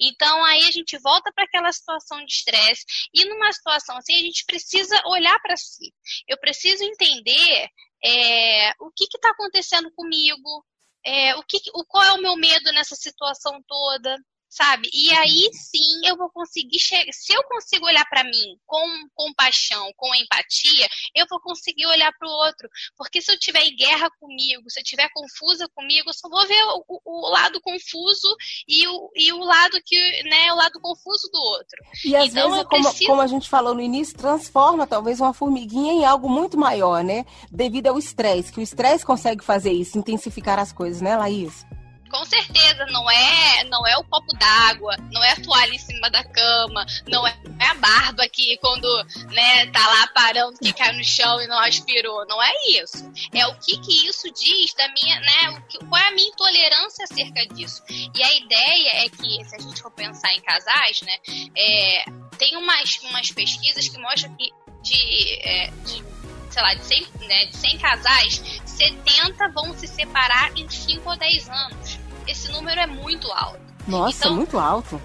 Então 0.00 0.44
aí 0.44 0.64
a 0.64 0.70
gente 0.70 0.98
volta 0.98 1.30
para 1.34 1.44
aquela 1.44 1.70
situação 1.72 2.24
de 2.24 2.32
estresse 2.32 2.84
e 3.12 3.24
numa 3.26 3.52
situação 3.52 3.96
assim 3.98 4.14
a 4.16 4.20
gente 4.20 4.44
precisa 4.46 5.00
olhar 5.06 5.38
para 5.40 5.56
si. 5.56 5.92
Eu 6.26 6.38
preciso 6.38 6.82
entender 6.82 7.68
é, 8.04 8.70
o 8.80 8.90
que 8.94 9.04
está 9.04 9.30
acontecendo 9.30 9.90
comigo, 9.92 10.64
é, 11.04 11.34
o 11.36 11.42
que, 11.42 11.58
o, 11.74 11.84
qual 11.84 12.04
é 12.04 12.12
o 12.12 12.22
meu 12.22 12.36
medo 12.36 12.72
nessa 12.72 12.96
situação 12.96 13.62
toda, 13.66 14.16
sabe? 14.52 14.90
E 14.92 15.10
aí 15.14 15.48
sim 15.54 16.06
eu 16.06 16.14
vou 16.14 16.28
conseguir 16.30 16.78
chegar. 16.78 17.10
Se 17.12 17.32
eu 17.32 17.42
consigo 17.44 17.86
olhar 17.86 18.04
para 18.04 18.22
mim 18.22 18.58
com 18.66 18.84
compaixão, 19.14 19.90
com 19.96 20.14
empatia, 20.14 20.86
eu 21.14 21.26
vou 21.28 21.40
conseguir 21.40 21.86
olhar 21.86 22.12
para 22.18 22.28
o 22.28 22.30
outro. 22.30 22.68
Porque 22.96 23.22
se 23.22 23.32
eu 23.32 23.38
tiver 23.38 23.62
em 23.62 23.74
guerra 23.74 24.10
comigo, 24.20 24.68
se 24.68 24.80
eu 24.80 24.84
tiver 24.84 25.08
confusa 25.14 25.66
comigo, 25.74 26.10
eu 26.10 26.12
só 26.12 26.28
vou 26.28 26.46
ver 26.46 26.62
o, 26.64 27.00
o, 27.02 27.30
lado 27.30 27.60
confuso 27.62 28.36
e 28.68 28.86
o, 28.86 29.10
e 29.16 29.32
o 29.32 29.38
lado 29.38 29.80
que, 29.84 30.22
né, 30.24 30.52
o 30.52 30.56
lado 30.56 30.78
confuso 30.80 31.30
do 31.32 31.38
outro. 31.38 31.78
E 32.04 32.14
às 32.14 32.28
então, 32.28 32.50
vezes, 32.50 32.66
como, 32.66 32.84
preciso... 32.84 33.10
como 33.10 33.22
a 33.22 33.26
gente 33.26 33.48
falou 33.48 33.74
no 33.74 33.80
início, 33.80 34.18
transforma 34.18 34.86
talvez 34.86 35.18
uma 35.18 35.32
formiguinha 35.32 35.94
em 35.94 36.04
algo 36.04 36.28
muito 36.28 36.58
maior, 36.58 37.02
né? 37.02 37.24
Devido 37.50 37.86
ao 37.86 37.98
estresse, 37.98 38.52
que 38.52 38.60
o 38.60 38.62
estresse 38.62 39.06
consegue 39.06 39.42
fazer 39.42 39.72
isso, 39.72 39.96
intensificar 39.96 40.58
as 40.58 40.72
coisas, 40.72 41.00
né, 41.00 41.16
Laís? 41.16 41.64
Com 42.12 42.24
certeza 42.26 42.84
não 42.86 43.10
é 43.10 43.64
não 43.64 43.86
é 43.86 43.96
o 43.96 44.04
copo 44.04 44.36
d'água, 44.36 44.96
não 45.10 45.24
é 45.24 45.32
a 45.32 45.40
toalha 45.40 45.74
em 45.74 45.78
cima 45.78 46.10
da 46.10 46.22
cama, 46.22 46.84
não 47.08 47.26
é, 47.26 47.34
é 47.58 47.66
a 47.66 47.74
barba 47.74 48.28
que 48.28 48.58
quando 48.58 48.86
né, 49.30 49.66
tá 49.68 49.86
lá 49.86 50.06
parando 50.08 50.58
que 50.58 50.72
cai 50.74 50.92
no 50.92 51.02
chão 51.02 51.40
e 51.40 51.46
não 51.46 51.58
aspirou, 51.58 52.26
não 52.26 52.40
é 52.42 52.52
isso. 52.68 53.10
É 53.32 53.46
o 53.46 53.54
que 53.58 53.78
que 53.78 54.06
isso 54.06 54.30
diz 54.30 54.74
da 54.74 54.86
minha, 54.92 55.18
né, 55.20 55.62
que, 55.68 55.78
qual 55.78 56.00
é 56.00 56.08
a 56.08 56.12
minha 56.12 56.28
intolerância 56.28 57.04
acerca 57.04 57.46
disso. 57.54 57.82
E 57.88 58.22
a 58.22 58.34
ideia 58.34 59.06
é 59.06 59.08
que 59.08 59.44
se 59.44 59.56
a 59.56 59.58
gente 59.58 59.80
for 59.80 59.90
pensar 59.90 60.32
em 60.34 60.40
casais, 60.42 61.00
né, 61.00 61.16
é, 61.56 62.04
tem 62.38 62.56
umas, 62.56 63.00
umas 63.04 63.30
pesquisas 63.30 63.88
que 63.88 63.98
mostram 63.98 64.36
que 64.36 64.50
de, 64.82 65.40
é, 65.48 65.70
de 65.86 66.04
sei 66.50 66.62
lá, 66.62 66.74
de 66.74 66.84
100, 66.84 67.06
né, 67.26 67.46
de 67.46 67.56
100 67.56 67.78
casais, 67.78 68.42
70 68.66 69.48
vão 69.52 69.72
se 69.76 69.86
separar 69.86 70.52
em 70.56 70.68
5 70.68 71.08
ou 71.08 71.16
10 71.16 71.48
anos 71.48 71.91
esse 72.26 72.50
número 72.50 72.80
é 72.80 72.86
muito 72.86 73.30
alto. 73.32 73.60
Nossa, 73.86 74.26
então, 74.26 74.36
muito 74.36 74.58
alto. 74.58 75.00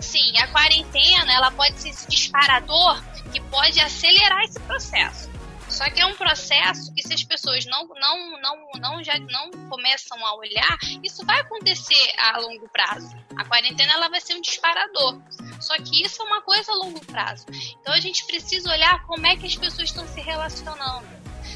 Sim, 0.00 0.36
a 0.38 0.48
quarentena 0.48 1.32
ela 1.32 1.50
pode 1.50 1.78
ser 1.78 1.90
esse 1.90 2.08
disparador 2.08 3.00
que 3.32 3.40
pode 3.40 3.80
acelerar 3.80 4.42
esse 4.42 4.58
processo. 4.60 5.30
Só 5.68 5.88
que 5.88 6.00
é 6.00 6.06
um 6.06 6.14
processo 6.14 6.92
que 6.92 7.02
se 7.02 7.14
as 7.14 7.24
pessoas 7.24 7.64
não, 7.64 7.86
não, 7.88 8.40
não, 8.42 8.70
não 8.78 9.02
já 9.02 9.18
não 9.18 9.50
começam 9.70 10.24
a 10.26 10.34
olhar, 10.34 10.76
isso 11.02 11.24
vai 11.24 11.40
acontecer 11.40 12.12
a 12.18 12.38
longo 12.38 12.68
prazo. 12.68 13.16
A 13.38 13.44
quarentena 13.46 13.94
ela 13.94 14.10
vai 14.10 14.20
ser 14.20 14.34
um 14.34 14.42
disparador. 14.42 15.18
Só 15.60 15.74
que 15.76 16.04
isso 16.04 16.20
é 16.20 16.26
uma 16.26 16.42
coisa 16.42 16.72
a 16.72 16.74
longo 16.74 17.00
prazo. 17.06 17.46
Então 17.80 17.94
a 17.94 18.00
gente 18.00 18.26
precisa 18.26 18.70
olhar 18.70 19.02
como 19.06 19.26
é 19.26 19.34
que 19.34 19.46
as 19.46 19.56
pessoas 19.56 19.88
estão 19.88 20.06
se 20.06 20.20
relacionando. 20.20 21.06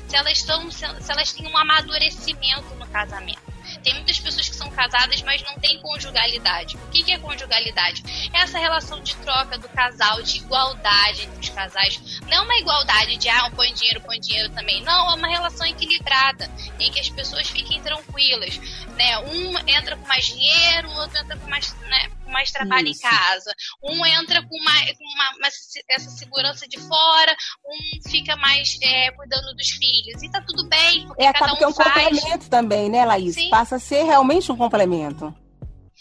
Se 0.09 0.17
elas 0.17 0.39
estão, 0.39 0.71
se 0.71 0.85
elas 0.85 1.33
têm 1.33 1.47
um 1.47 1.57
amadurecimento 1.57 2.75
no 2.77 2.87
casamento 2.87 3.46
tem 3.87 3.95
muitas 3.95 4.19
pessoas 4.19 4.49
que 4.49 4.57
são 4.57 4.69
casadas, 4.69 5.23
mas 5.23 5.41
não 5.45 5.55
têm 5.61 5.79
conjugalidade. 5.79 6.77
O 6.77 6.91
que, 6.91 7.05
que 7.05 7.13
é 7.13 7.19
conjugalidade? 7.21 8.03
É 8.35 8.41
essa 8.41 8.59
relação 8.59 9.01
de 9.01 9.15
troca 9.19 9.57
do 9.59 9.69
casal, 9.69 10.21
de 10.23 10.39
igualdade 10.39 11.23
entre 11.23 11.39
os 11.39 11.49
casais. 11.51 12.21
Não 12.23 12.39
é 12.39 12.41
uma 12.41 12.57
igualdade 12.57 13.17
de, 13.17 13.29
ah, 13.29 13.49
põe 13.55 13.73
dinheiro, 13.73 14.01
põe 14.01 14.19
dinheiro 14.19 14.51
também. 14.51 14.83
Não, 14.83 15.13
é 15.13 15.15
uma 15.15 15.29
relação 15.29 15.65
equilibrada, 15.65 16.51
em 16.81 16.91
que 16.91 16.99
as 16.99 17.09
pessoas 17.09 17.49
fiquem 17.49 17.81
tranquilas. 17.81 18.59
Né? 18.97 19.19
Um 19.21 19.57
entra 19.69 19.97
com 19.97 20.09
mais 20.09 20.25
dinheiro, 20.25 20.89
o 20.89 20.95
outro 20.97 21.19
entra 21.21 21.37
com 21.37 21.49
mais, 21.49 21.73
né, 21.83 22.11
com 22.27 22.33
mais 22.33 22.51
trabalho 22.51 22.89
Isso. 22.89 23.07
em 23.07 23.09
casa. 23.09 23.55
Um 23.83 24.05
entra 24.05 24.43
com, 24.43 24.57
uma, 24.57 24.73
com 24.73 25.05
uma, 25.15 25.31
uma, 25.39 25.49
essa 25.89 26.11
segurança 26.11 26.69
de 26.69 26.79
fora, 26.81 27.35
um 27.65 28.11
fica 28.11 28.37
mais 28.37 28.77
é, 28.83 29.11
cuidando 29.13 29.55
dos 29.55 29.71
filhos. 29.71 30.23
E 30.23 30.31
tá 30.31 30.43
tudo 30.43 30.69
bem, 30.69 31.07
porque 31.07 31.23
é, 31.23 31.33
cada 31.33 31.55
um 31.55 31.57
que 31.57 31.65
é 31.65 31.69
um 31.69 31.73
faz. 31.73 31.93
complemento 31.95 32.51
também, 32.51 32.91
né, 32.91 33.05
Laís? 33.05 33.35
Sim. 33.35 33.49
Passa 33.49 33.77
a 33.77 33.81
ser 33.81 34.03
realmente 34.03 34.51
um 34.51 34.57
complemento. 34.57 35.35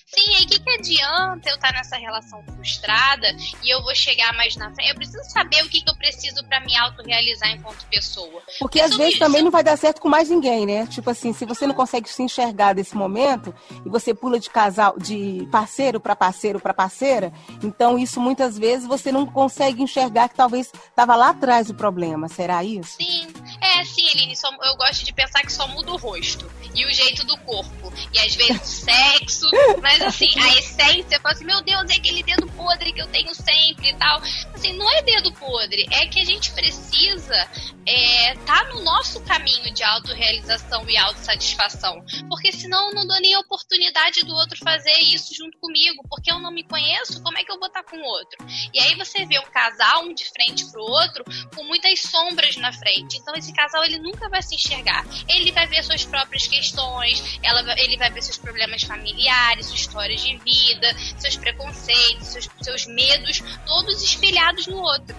Sim, 0.06 0.22
e 0.40 0.46
o 0.46 0.48
que, 0.48 0.60
que 0.60 0.70
adianta 0.70 1.50
eu 1.50 1.56
estar 1.56 1.74
nessa 1.74 1.98
relação 1.98 2.44
frustrada 2.44 3.28
e 3.64 3.74
eu 3.74 3.82
vou 3.82 3.96
chegar 3.96 4.34
mais 4.34 4.56
na 4.56 4.72
frente? 4.74 4.90
Eu 4.90 4.96
preciso 4.96 5.24
saber 5.32 5.64
o 5.64 5.70
que, 5.70 5.82
que 5.82 5.90
eu 5.90 5.96
preciso 5.96 6.46
para 6.46 6.60
me 6.60 6.76
autorrealizar 6.76 7.50
enquanto 7.50 7.86
pessoa. 7.88 8.42
Porque 8.60 8.80
às 8.80 8.96
vezes 8.96 9.14
isso. 9.14 9.20
também 9.20 9.42
não 9.42 9.50
vai 9.50 9.64
dar 9.64 9.76
certo 9.78 10.00
com 10.00 10.08
mais 10.08 10.30
ninguém, 10.30 10.66
né? 10.66 10.86
Tipo 10.86 11.10
assim, 11.10 11.34
se 11.34 11.44
você 11.44 11.66
não 11.66 11.74
consegue 11.74 12.08
se 12.08 12.22
enxergar 12.22 12.74
desse 12.74 12.96
momento 12.96 13.54
e 13.84 13.90
você 13.90 14.14
pula 14.14 14.40
de 14.40 14.50
casal, 14.50 14.96
de 15.00 15.48
parceiro 15.52 16.00
para 16.00 16.16
parceiro 16.16 16.60
para 16.60 16.74
parceira, 16.74 17.34
então 17.64 17.98
isso 17.98 18.22
muitas 18.22 18.60
vezes 18.60 18.88
você 18.88 19.12
não 19.12 19.26
consegue 19.26 19.82
enxergar 19.82 20.30
que 20.30 20.36
talvez 20.36 20.72
estava 20.88 21.16
lá 21.16 21.30
atrás 21.30 21.72
o 21.72 21.74
problema. 21.74 22.28
Será 22.28 22.64
isso? 22.64 22.98
Sim. 22.98 23.28
É, 23.66 23.84
sim, 23.84 24.08
Eline, 24.10 24.36
só, 24.36 24.50
eu 24.64 24.76
gosto 24.76 25.04
de 25.04 25.12
pensar 25.12 25.42
que 25.42 25.52
só 25.52 25.68
muda 25.68 25.92
o 25.92 25.98
rosto 25.98 26.50
e 26.76 26.86
o 26.86 26.94
jeito 26.94 27.26
do 27.26 27.36
corpo. 27.38 27.92
E 28.14 28.20
às 28.20 28.36
vezes 28.36 28.62
o 28.62 28.66
sexo, 28.86 29.50
mas 29.82 30.02
assim, 30.02 30.30
a 30.40 30.60
essência, 30.60 31.16
eu 31.16 31.22
falo 31.22 31.34
assim, 31.34 31.46
meu 31.46 31.62
Deus, 31.64 31.90
é 31.90 31.96
aquele 31.96 32.22
dedo 32.22 32.48
podre 32.52 32.94
que 32.94 33.02
eu 33.02 33.08
tenho 33.08 33.34
sempre 33.34 33.90
e 33.90 33.96
tal. 33.96 34.22
Assim, 34.54 34.74
não 34.74 34.90
é 34.92 35.02
dedo 35.02 35.32
podre, 35.34 35.88
é 35.92 36.06
que 36.08 36.20
a 36.20 36.26
gente 36.26 36.52
precisa 36.52 37.50
é, 37.86 38.34
tá 38.46 38.64
no 38.66 38.82
nosso 38.82 39.22
caminho 39.22 39.72
de 39.74 39.84
autorrealização 39.84 40.90
e 40.90 40.98
autossatisfação. 40.98 42.04
Porque 42.28 42.52
senão 42.52 42.90
eu 42.90 42.96
não 42.96 43.08
dou 43.08 43.20
nem 43.20 43.34
a 43.36 43.40
oportunidade 43.40 44.26
do 44.26 44.34
outro 44.34 44.58
fazer 44.64 44.98
isso 45.00 45.36
junto 45.36 45.58
comigo, 45.60 46.04
porque 46.10 46.32
eu 46.32 46.40
não 46.40 46.52
me 46.52 46.64
conheço, 46.64 47.22
como 47.22 47.38
é 47.38 47.44
que 47.44 47.52
eu 47.52 47.60
vou 47.60 47.68
estar 47.68 47.84
com 47.84 47.98
o 47.98 48.04
outro? 48.04 48.38
E 48.74 48.80
aí 48.80 48.96
você 48.96 49.26
vê 49.26 49.40
um 49.40 49.52
casal, 49.52 50.04
um 50.04 50.14
de 50.14 50.26
frente 50.26 50.66
pro 50.72 50.82
outro, 50.82 51.24
com 51.56 51.64
muitas 51.64 52.02
sombras 52.02 52.58
na 52.58 52.74
frente. 52.74 53.18
Então 53.18 53.36
esse 53.36 53.54
casal 53.56 53.84
ele 53.84 54.00
nunca 54.00 54.30
vai 54.30 54.42
se 54.44 54.56
enxergar. 54.56 55.06
Ele 55.28 55.52
vai 55.52 55.68
ver 55.68 55.84
suas 55.84 56.04
próprias 56.06 56.48
questões, 56.48 57.40
ela, 57.42 57.64
ele 57.80 57.98
vai 57.98 58.12
ver 58.12 58.22
seus 58.22 58.38
problemas 58.38 58.84
familiares, 58.84 59.68
suas 59.68 59.80
histórias 59.80 60.22
de 60.22 60.38
vida, 60.38 60.94
seus 61.18 61.38
preconceitos, 61.38 62.28
seus, 62.28 62.50
seus 62.62 62.86
medos, 62.86 63.42
todos 63.66 64.02
espelhados 64.04 64.68
no 64.68 64.78
outro. 64.78 65.16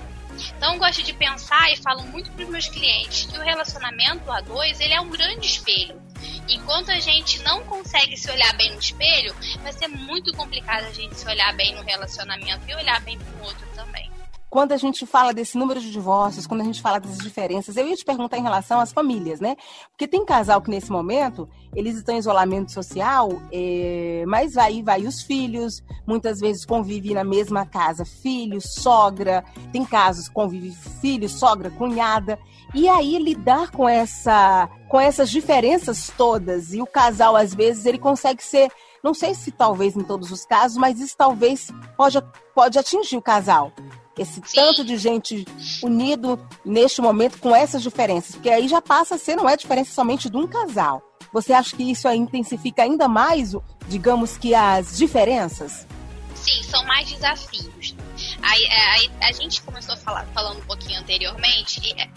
Então 0.56 0.78
gosto 0.78 1.02
de 1.02 1.14
pensar 1.14 1.72
e 1.72 1.76
falo 1.76 2.02
muito 2.02 2.30
para 2.32 2.44
os 2.44 2.50
meus 2.50 2.68
clientes 2.68 3.24
que 3.26 3.38
o 3.38 3.42
relacionamento 3.42 4.30
a 4.30 4.40
dois 4.40 4.78
ele 4.80 4.92
é 4.92 5.00
um 5.00 5.08
grande 5.08 5.46
espelho. 5.46 6.00
Enquanto 6.48 6.90
a 6.90 6.98
gente 6.98 7.42
não 7.42 7.64
consegue 7.64 8.16
se 8.16 8.30
olhar 8.30 8.54
bem 8.56 8.72
no 8.72 8.78
espelho, 8.78 9.34
vai 9.62 9.72
ser 9.72 9.88
muito 9.88 10.32
complicado 10.34 10.84
a 10.84 10.92
gente 10.92 11.16
se 11.16 11.26
olhar 11.26 11.54
bem 11.54 11.74
no 11.74 11.82
relacionamento 11.82 12.68
e 12.68 12.74
olhar 12.74 13.00
bem 13.00 13.18
para 13.18 13.42
o 13.42 13.44
outro 13.46 13.66
também. 13.74 14.10
Quando 14.56 14.72
a 14.72 14.78
gente 14.78 15.04
fala 15.04 15.34
desse 15.34 15.58
número 15.58 15.78
de 15.78 15.92
divórcios, 15.92 16.46
quando 16.46 16.62
a 16.62 16.64
gente 16.64 16.80
fala 16.80 16.98
dessas 16.98 17.18
diferenças, 17.18 17.76
eu 17.76 17.86
ia 17.86 17.94
te 17.94 18.06
perguntar 18.06 18.38
em 18.38 18.42
relação 18.42 18.80
às 18.80 18.90
famílias, 18.90 19.38
né? 19.38 19.54
Porque 19.90 20.08
tem 20.08 20.24
casal 20.24 20.62
que 20.62 20.70
nesse 20.70 20.90
momento 20.90 21.46
eles 21.74 21.98
estão 21.98 22.14
em 22.14 22.18
isolamento 22.20 22.72
social, 22.72 23.28
é, 23.52 24.24
mas 24.26 24.54
vai 24.54 24.82
vai 24.82 25.02
os 25.02 25.20
filhos, 25.20 25.84
muitas 26.06 26.40
vezes 26.40 26.64
convivem 26.64 27.12
na 27.12 27.22
mesma 27.22 27.66
casa, 27.66 28.06
filho, 28.06 28.58
sogra, 28.62 29.44
tem 29.72 29.84
casos 29.84 30.26
convive 30.26 30.74
filho, 31.02 31.28
sogra, 31.28 31.68
cunhada. 31.68 32.38
E 32.74 32.88
aí 32.88 33.18
lidar 33.18 33.70
com 33.72 33.86
essa 33.86 34.70
com 34.88 34.98
essas 34.98 35.28
diferenças 35.28 36.10
todas 36.16 36.72
e 36.72 36.80
o 36.80 36.86
casal 36.86 37.36
às 37.36 37.52
vezes 37.52 37.84
ele 37.84 37.98
consegue 37.98 38.42
ser 38.42 38.72
não 39.04 39.12
sei 39.12 39.34
se 39.34 39.50
talvez 39.50 39.94
em 39.94 40.02
todos 40.02 40.32
os 40.32 40.46
casos, 40.46 40.78
mas 40.78 40.98
isso 40.98 41.14
talvez 41.14 41.70
pode, 41.94 42.16
pode 42.54 42.78
atingir 42.78 43.18
o 43.18 43.22
casal. 43.22 43.70
Esse 44.18 44.34
Sim. 44.34 44.40
tanto 44.54 44.84
de 44.84 44.96
gente 44.96 45.44
unido 45.82 46.38
neste 46.64 47.00
momento 47.00 47.38
com 47.38 47.54
essas 47.54 47.82
diferenças. 47.82 48.34
Porque 48.34 48.48
aí 48.48 48.66
já 48.66 48.80
passa 48.80 49.16
a 49.16 49.18
ser, 49.18 49.36
não 49.36 49.48
é 49.48 49.56
diferença 49.56 49.92
somente 49.92 50.30
de 50.30 50.36
um 50.36 50.46
casal. 50.46 51.02
Você 51.32 51.52
acha 51.52 51.76
que 51.76 51.90
isso 51.90 52.08
intensifica 52.08 52.82
ainda 52.82 53.08
mais, 53.08 53.54
digamos 53.88 54.38
que 54.38 54.54
as 54.54 54.96
diferenças? 54.96 55.86
Sim, 56.34 56.62
são 56.62 56.82
mais 56.84 57.10
desafios. 57.10 57.94
Aí, 58.42 58.66
aí 58.66 59.10
a 59.20 59.32
gente 59.32 59.60
começou 59.62 59.94
a 59.94 59.98
falar, 59.98 60.26
falando 60.32 60.58
um 60.58 60.66
pouquinho 60.66 61.00
anteriormente, 61.00 61.80
e, 61.84 62.00
é, 62.00 62.08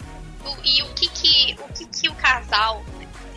o, 0.44 0.56
e 0.64 0.82
o, 0.82 0.94
que, 0.94 1.08
que, 1.10 1.56
o 1.60 1.72
que, 1.72 1.84
que 1.86 2.08
o 2.08 2.14
casal 2.14 2.82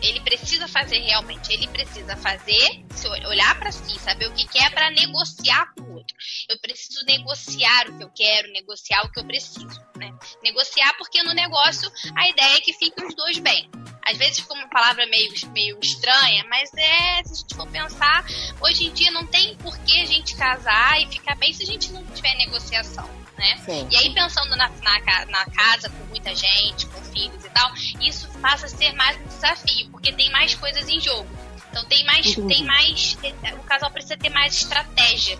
ele 0.04 0.20
precisa 0.20 0.68
fazer 0.68 0.98
realmente, 0.98 1.52
ele 1.52 1.66
precisa 1.68 2.16
fazer, 2.16 2.84
olhar 3.26 3.58
para 3.58 3.72
si, 3.72 3.98
saber 3.98 4.26
o 4.26 4.34
que 4.34 4.46
quer 4.46 4.70
para 4.72 4.90
negociar 4.90 5.72
com 5.74 5.82
o 5.82 5.94
outro. 5.94 6.14
Eu 6.48 6.58
preciso 6.58 7.04
negociar 7.06 7.88
o 7.88 7.98
que 7.98 8.04
eu 8.04 8.10
quero, 8.10 8.52
negociar 8.52 9.02
o 9.04 9.10
que 9.10 9.20
eu 9.20 9.24
preciso, 9.24 9.80
né? 9.96 10.12
Negociar 10.42 10.94
porque 10.98 11.22
no 11.22 11.32
negócio 11.32 11.90
a 12.16 12.28
ideia 12.28 12.56
é 12.56 12.60
que 12.60 12.72
fiquem 12.72 13.06
os 13.06 13.14
dois 13.14 13.38
bem. 13.38 13.68
Às 14.06 14.18
vezes 14.18 14.40
fica 14.40 14.52
uma 14.52 14.68
palavra 14.68 15.06
meio, 15.06 15.32
meio 15.52 15.78
estranha, 15.82 16.44
mas 16.50 16.70
é, 16.74 17.24
se 17.24 17.32
a 17.32 17.36
gente 17.36 17.54
for 17.54 17.66
pensar, 17.70 18.24
hoje 18.60 18.84
em 18.84 18.92
dia 18.92 19.10
não 19.10 19.26
tem 19.26 19.56
por 19.56 19.76
que 19.78 20.00
a 20.00 20.04
gente 20.04 20.36
casar 20.36 21.00
e 21.00 21.06
ficar 21.06 21.34
bem 21.36 21.52
se 21.52 21.62
a 21.62 21.66
gente 21.66 21.90
não 21.90 22.04
tiver 22.08 22.34
negociação 22.36 23.23
né? 23.36 23.56
Sim. 23.64 23.86
E 23.90 23.96
aí 23.96 24.14
pensando 24.14 24.50
na, 24.56 24.68
na, 24.68 25.26
na, 25.26 25.44
casa 25.46 25.88
com 25.88 26.04
muita 26.06 26.34
gente, 26.34 26.86
com 26.86 27.02
filhos 27.02 27.44
e 27.44 27.50
tal, 27.50 27.72
isso 28.00 28.28
passa 28.40 28.66
a 28.66 28.68
ser 28.68 28.92
mais 28.92 29.16
um 29.20 29.26
desafio, 29.26 29.88
porque 29.90 30.12
tem 30.12 30.30
mais 30.30 30.54
coisas 30.54 30.88
em 30.88 31.00
jogo. 31.00 31.28
Então 31.70 31.84
tem 31.86 32.04
mais, 32.04 32.34
tem 32.34 32.64
mais, 32.64 33.18
o 33.54 33.62
casal 33.64 33.90
precisa 33.90 34.16
ter 34.16 34.30
mais 34.30 34.54
estratégia. 34.54 35.38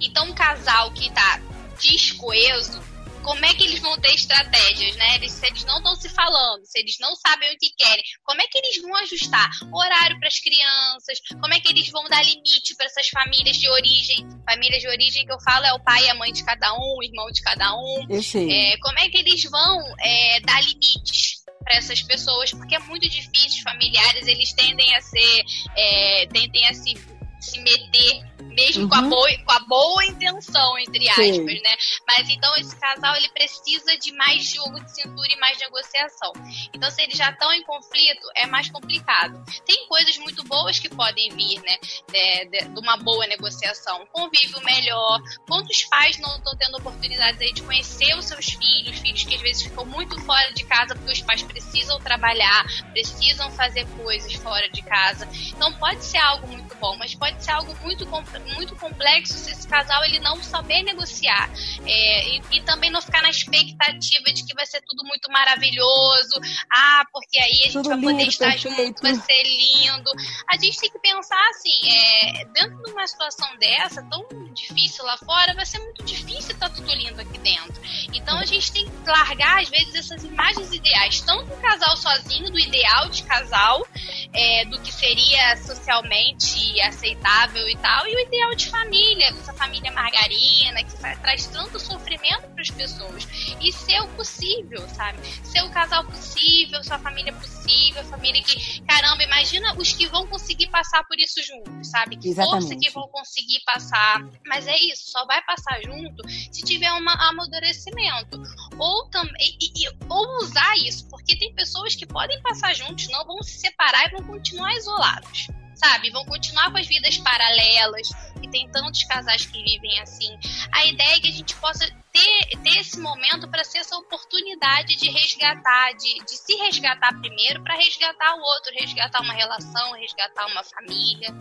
Então 0.00 0.26
um 0.26 0.34
casal 0.34 0.90
que 0.92 1.10
tá 1.10 1.40
descoeso, 1.80 2.82
como 3.24 3.44
é 3.44 3.54
que 3.54 3.64
eles 3.64 3.80
vão 3.80 3.98
ter 3.98 4.14
estratégias, 4.14 4.94
né? 4.96 5.16
Eles, 5.16 5.32
se 5.32 5.46
eles 5.46 5.64
não 5.64 5.78
estão 5.78 5.96
se 5.96 6.08
falando, 6.10 6.64
se 6.64 6.78
eles 6.78 6.96
não 7.00 7.16
sabem 7.16 7.52
o 7.52 7.58
que 7.58 7.70
querem, 7.76 8.04
como 8.22 8.40
é 8.40 8.46
que 8.46 8.58
eles 8.58 8.80
vão 8.82 8.94
ajustar 8.96 9.50
horário 9.72 10.18
para 10.18 10.28
as 10.28 10.38
crianças? 10.38 11.18
Como 11.40 11.52
é 11.52 11.60
que 11.60 11.68
eles 11.68 11.88
vão 11.88 12.04
dar 12.08 12.22
limite 12.22 12.76
para 12.76 12.86
essas 12.86 13.08
famílias 13.08 13.56
de 13.56 13.68
origem? 13.68 14.28
Famílias 14.48 14.82
de 14.82 14.88
origem 14.88 15.26
que 15.26 15.32
eu 15.32 15.40
falo 15.40 15.64
é 15.64 15.72
o 15.72 15.82
pai 15.82 16.04
e 16.04 16.10
a 16.10 16.14
mãe 16.14 16.32
de 16.32 16.44
cada 16.44 16.72
um, 16.74 16.98
o 16.98 17.02
irmão 17.02 17.30
de 17.30 17.42
cada 17.42 17.74
um. 17.74 18.06
É, 18.50 18.76
como 18.78 18.98
é 18.98 19.08
que 19.08 19.18
eles 19.18 19.42
vão 19.44 19.80
é, 20.00 20.40
dar 20.40 20.62
limites? 20.62 21.42
para 21.64 21.78
essas 21.78 22.02
pessoas, 22.02 22.50
porque 22.50 22.74
é 22.74 22.78
muito 22.80 23.08
difícil, 23.08 23.62
familiares, 23.62 24.26
eles 24.26 24.52
tendem 24.52 24.94
a 24.94 25.00
ser, 25.00 25.44
é, 25.74 26.26
tendem 26.26 26.66
a 26.66 26.74
se, 26.74 26.94
se 27.40 27.58
meter 27.60 28.22
mesmo 28.42 28.84
uhum. 28.84 28.88
com, 28.88 28.94
a 28.94 29.00
uhum. 29.00 29.08
boa, 29.08 29.38
com 29.44 29.52
a 29.52 29.60
boa 29.60 30.04
intenção, 30.06 30.78
entre 30.78 31.08
aspas, 31.08 31.26
Sim. 31.26 31.44
né? 31.44 31.76
Mas 32.06 32.28
então 32.28 32.56
esse 32.56 32.76
casal 32.76 33.14
ele 33.16 33.28
precisa 33.30 33.96
de 33.98 34.12
mais 34.12 34.48
jogo 34.52 34.80
de 34.80 34.94
cintura 34.94 35.28
e 35.30 35.36
mais 35.36 35.58
negociação. 35.58 36.32
Então, 36.72 36.90
se 36.90 37.02
eles 37.02 37.16
já 37.16 37.30
estão 37.30 37.52
em 37.52 37.62
conflito, 37.62 38.26
é 38.34 38.46
mais 38.46 38.70
complicado. 38.70 39.42
Tem 39.66 39.86
coisas 39.88 40.16
muito 40.18 40.44
boas 40.44 40.78
que 40.78 40.88
podem 40.88 41.30
vir, 41.30 41.60
né? 41.62 41.76
De, 42.08 42.44
de, 42.46 42.68
de 42.68 42.80
uma 42.80 42.96
boa 42.96 43.26
negociação. 43.26 44.06
Convívio 44.12 44.62
melhor. 44.64 45.20
Quantos 45.46 45.84
pais 45.84 46.18
não 46.18 46.36
estão 46.36 46.56
tendo 46.56 46.76
oportunidades 46.76 47.40
aí 47.40 47.52
de 47.52 47.62
conhecer 47.62 48.14
os 48.16 48.26
seus 48.26 48.46
filhos, 48.46 48.98
filhos 48.98 49.24
que 49.24 49.34
às 49.34 49.40
vezes 49.40 49.62
ficam 49.62 49.84
muito 49.84 50.20
fora 50.22 50.52
de 50.52 50.64
casa 50.64 50.94
porque 50.94 51.12
os 51.12 51.22
pais 51.22 51.42
precisam 51.42 51.98
trabalhar, 52.00 52.64
precisam 52.92 53.50
fazer 53.52 53.86
coisas 53.96 54.32
fora 54.34 54.68
de 54.68 54.82
casa. 54.82 55.28
Então 55.48 55.72
pode 55.74 56.04
ser 56.04 56.18
algo 56.18 56.46
muito 56.46 56.74
bom, 56.76 56.96
mas 56.96 57.14
pode 57.14 57.42
ser 57.42 57.52
algo 57.52 57.74
muito 57.82 58.06
muito 58.54 58.76
complexo 58.76 59.34
se 59.34 59.50
esse 59.50 59.66
casal 59.66 60.04
ele 60.04 60.18
não 60.20 60.42
saber 60.42 60.82
negociar 60.82 61.50
é, 61.84 62.28
e, 62.28 62.42
e, 62.52 62.60
também 62.62 62.90
não 62.90 63.00
ficar 63.00 63.22
na 63.22 63.30
expectativa 63.30 64.32
de 64.32 64.44
que 64.44 64.54
vai 64.54 64.66
ser 64.66 64.80
tudo 64.82 65.04
muito 65.04 65.30
maravilhoso, 65.30 66.40
ah, 66.70 67.04
porque 67.12 67.38
aí 67.38 67.60
a 67.62 67.64
gente 67.64 67.72
tudo 67.72 67.88
vai 67.88 67.98
lindo, 67.98 68.10
poder 68.12 68.28
estar 68.28 68.50
perfeito. 68.50 68.76
junto, 68.76 69.02
vai 69.02 69.14
ser 69.14 69.42
lindo. 69.42 70.10
A 70.48 70.56
gente 70.56 70.78
tem 70.78 70.90
que 70.90 70.98
pensar 70.98 71.48
assim, 71.50 71.88
é, 71.88 72.44
dentro 72.46 72.82
de 72.82 72.90
uma 72.92 73.06
situação 73.06 73.48
dessa, 73.58 74.02
tão 74.02 74.26
difícil 74.54 75.04
lá 75.04 75.16
fora, 75.18 75.54
vai 75.54 75.66
ser 75.66 75.78
muito 75.78 76.04
difícil 76.04 76.52
estar 76.52 76.70
tudo 76.70 76.92
lindo 76.94 77.20
aqui 77.20 77.38
dentro. 77.38 77.82
Então 78.12 78.38
a 78.38 78.44
gente 78.44 78.72
tem 78.72 78.84
que 78.88 79.10
largar, 79.10 79.60
às 79.60 79.68
vezes, 79.68 79.94
essas 79.94 80.24
imagens 80.24 80.72
ideais, 80.72 81.20
tanto 81.20 81.44
do 81.44 81.56
casal 81.56 81.96
sozinho, 81.96 82.50
do 82.50 82.58
ideal 82.58 83.08
de 83.08 83.22
casal, 83.24 83.86
é, 84.32 84.64
do 84.66 84.80
que 84.80 84.92
seria 84.92 85.56
socialmente 85.56 86.80
aceitável 86.82 87.68
e 87.68 87.76
tal, 87.76 88.06
e 88.06 88.13
o 88.14 88.20
ideal 88.20 88.54
de 88.54 88.68
família, 88.68 89.26
essa 89.28 89.52
família 89.54 89.90
margarina, 89.92 90.82
que 90.84 90.96
traz 90.96 91.46
tanto 91.46 91.78
sofrimento 91.80 92.48
para 92.48 92.62
as 92.62 92.70
pessoas. 92.70 93.26
E 93.60 93.72
ser 93.72 94.00
o 94.00 94.08
possível, 94.08 94.88
sabe? 94.88 95.18
Ser 95.44 95.62
o 95.62 95.70
casal 95.70 96.04
possível, 96.04 96.82
sua 96.82 96.98
família 96.98 97.32
possível, 97.32 98.04
família 98.04 98.42
que. 98.42 98.80
Caramba, 98.82 99.22
imagina 99.22 99.74
os 99.76 99.92
que 99.92 100.06
vão 100.06 100.26
conseguir 100.26 100.68
passar 100.68 101.04
por 101.04 101.18
isso 101.18 101.42
juntos, 101.42 101.90
sabe? 101.90 102.16
Que 102.16 102.28
Exatamente. 102.28 102.68
força 102.68 102.78
que 102.80 102.90
vão 102.90 103.08
conseguir 103.08 103.60
passar. 103.64 104.24
Mas 104.46 104.66
é 104.66 104.78
isso, 104.78 105.10
só 105.10 105.24
vai 105.26 105.42
passar 105.42 105.80
junto 105.82 106.28
se 106.28 106.62
tiver 106.62 106.92
um 106.92 107.08
amadurecimento. 107.08 108.40
Ou 108.78 109.08
também. 109.10 109.34
E, 109.60 109.84
e, 109.84 109.90
ou 110.08 110.38
usar 110.38 110.76
isso, 110.78 111.08
porque 111.08 111.36
tem 111.36 111.54
pessoas 111.54 111.94
que 111.94 112.06
podem 112.06 112.40
passar 112.42 112.74
juntos, 112.74 113.08
não 113.08 113.24
vão 113.24 113.42
se 113.42 113.58
separar 113.58 114.06
e 114.08 114.10
vão 114.10 114.24
continuar 114.24 114.74
isolados 114.74 115.48
sabe? 115.74 116.10
Vão 116.10 116.24
continuar 116.24 116.70
com 116.70 116.78
as 116.78 116.86
vidas 116.86 117.18
paralelas, 117.18 118.08
e 118.44 118.48
tem 118.48 118.68
tantos 118.70 119.02
casais 119.04 119.46
que 119.46 119.62
vivem 119.62 120.00
assim. 120.00 120.36
A 120.72 120.84
ideia 120.86 121.16
é 121.16 121.20
que 121.20 121.28
a 121.28 121.32
gente 121.32 121.54
possa 121.56 121.86
ter, 122.12 122.58
ter 122.62 122.78
esse 122.80 123.00
momento 123.00 123.48
para 123.48 123.64
ser 123.64 123.78
essa 123.78 123.96
oportunidade 123.96 124.96
de 124.96 125.10
resgatar, 125.10 125.92
de, 125.92 126.24
de 126.24 126.36
se 126.36 126.54
resgatar 126.56 127.18
primeiro 127.20 127.62
para 127.62 127.74
resgatar 127.76 128.34
o 128.36 128.40
outro, 128.40 128.72
resgatar 128.78 129.20
uma 129.20 129.32
relação, 129.32 129.92
resgatar 129.92 130.46
uma 130.46 130.62
família. 130.62 131.34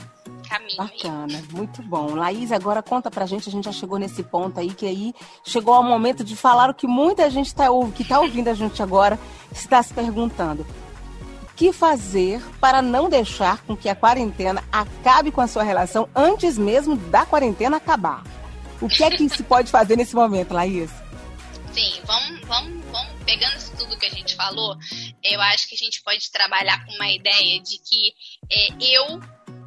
Caminho 0.49 0.77
Bacana, 0.77 1.43
muito 1.51 1.81
bom. 1.81 2.15
Laís, 2.15 2.51
agora 2.51 2.83
conta 2.83 3.09
pra 3.09 3.25
gente, 3.25 3.47
a 3.47 3.51
gente 3.51 3.65
já 3.65 3.71
chegou 3.71 3.97
nesse 3.97 4.23
ponto 4.23 4.59
aí, 4.59 4.73
que 4.73 4.85
aí 4.85 5.13
chegou 5.43 5.73
ao 5.73 5.83
momento 5.83 6.23
de 6.23 6.35
falar 6.35 6.69
o 6.69 6.73
que 6.73 6.85
muita 6.85 7.29
gente 7.29 7.53
tá, 7.55 7.67
que 7.95 8.03
está 8.03 8.19
ouvindo 8.19 8.49
a 8.49 8.53
gente 8.53 8.81
agora 8.83 9.17
está 9.51 9.81
se 9.81 9.93
perguntando 9.93 10.65
que 11.55 11.71
fazer 11.71 12.41
para 12.59 12.81
não 12.81 13.09
deixar 13.09 13.63
com 13.63 13.75
que 13.75 13.89
a 13.89 13.95
quarentena 13.95 14.63
acabe 14.71 15.31
com 15.31 15.41
a 15.41 15.47
sua 15.47 15.63
relação 15.63 16.09
antes 16.15 16.57
mesmo 16.57 16.95
da 16.95 17.25
quarentena 17.25 17.77
acabar? 17.77 18.23
O 18.81 18.87
que 18.87 19.03
é 19.03 19.09
que 19.11 19.29
se 19.29 19.43
pode 19.43 19.71
fazer 19.71 19.95
nesse 19.95 20.15
momento, 20.15 20.53
Laís? 20.53 20.91
Sim, 21.71 22.01
vamos, 22.05 22.41
vamos, 22.41 22.85
vamos 22.91 23.13
pegando 23.25 23.55
isso 23.57 23.71
tudo 23.77 23.97
que 23.97 24.05
a 24.05 24.09
gente 24.09 24.35
falou, 24.35 24.77
eu 25.23 25.41
acho 25.41 25.67
que 25.67 25.75
a 25.75 25.77
gente 25.77 26.01
pode 26.03 26.29
trabalhar 26.31 26.85
com 26.85 26.93
uma 26.93 27.09
ideia 27.09 27.61
de 27.61 27.77
que 27.79 28.13
é, 28.51 28.95
eu 28.95 29.19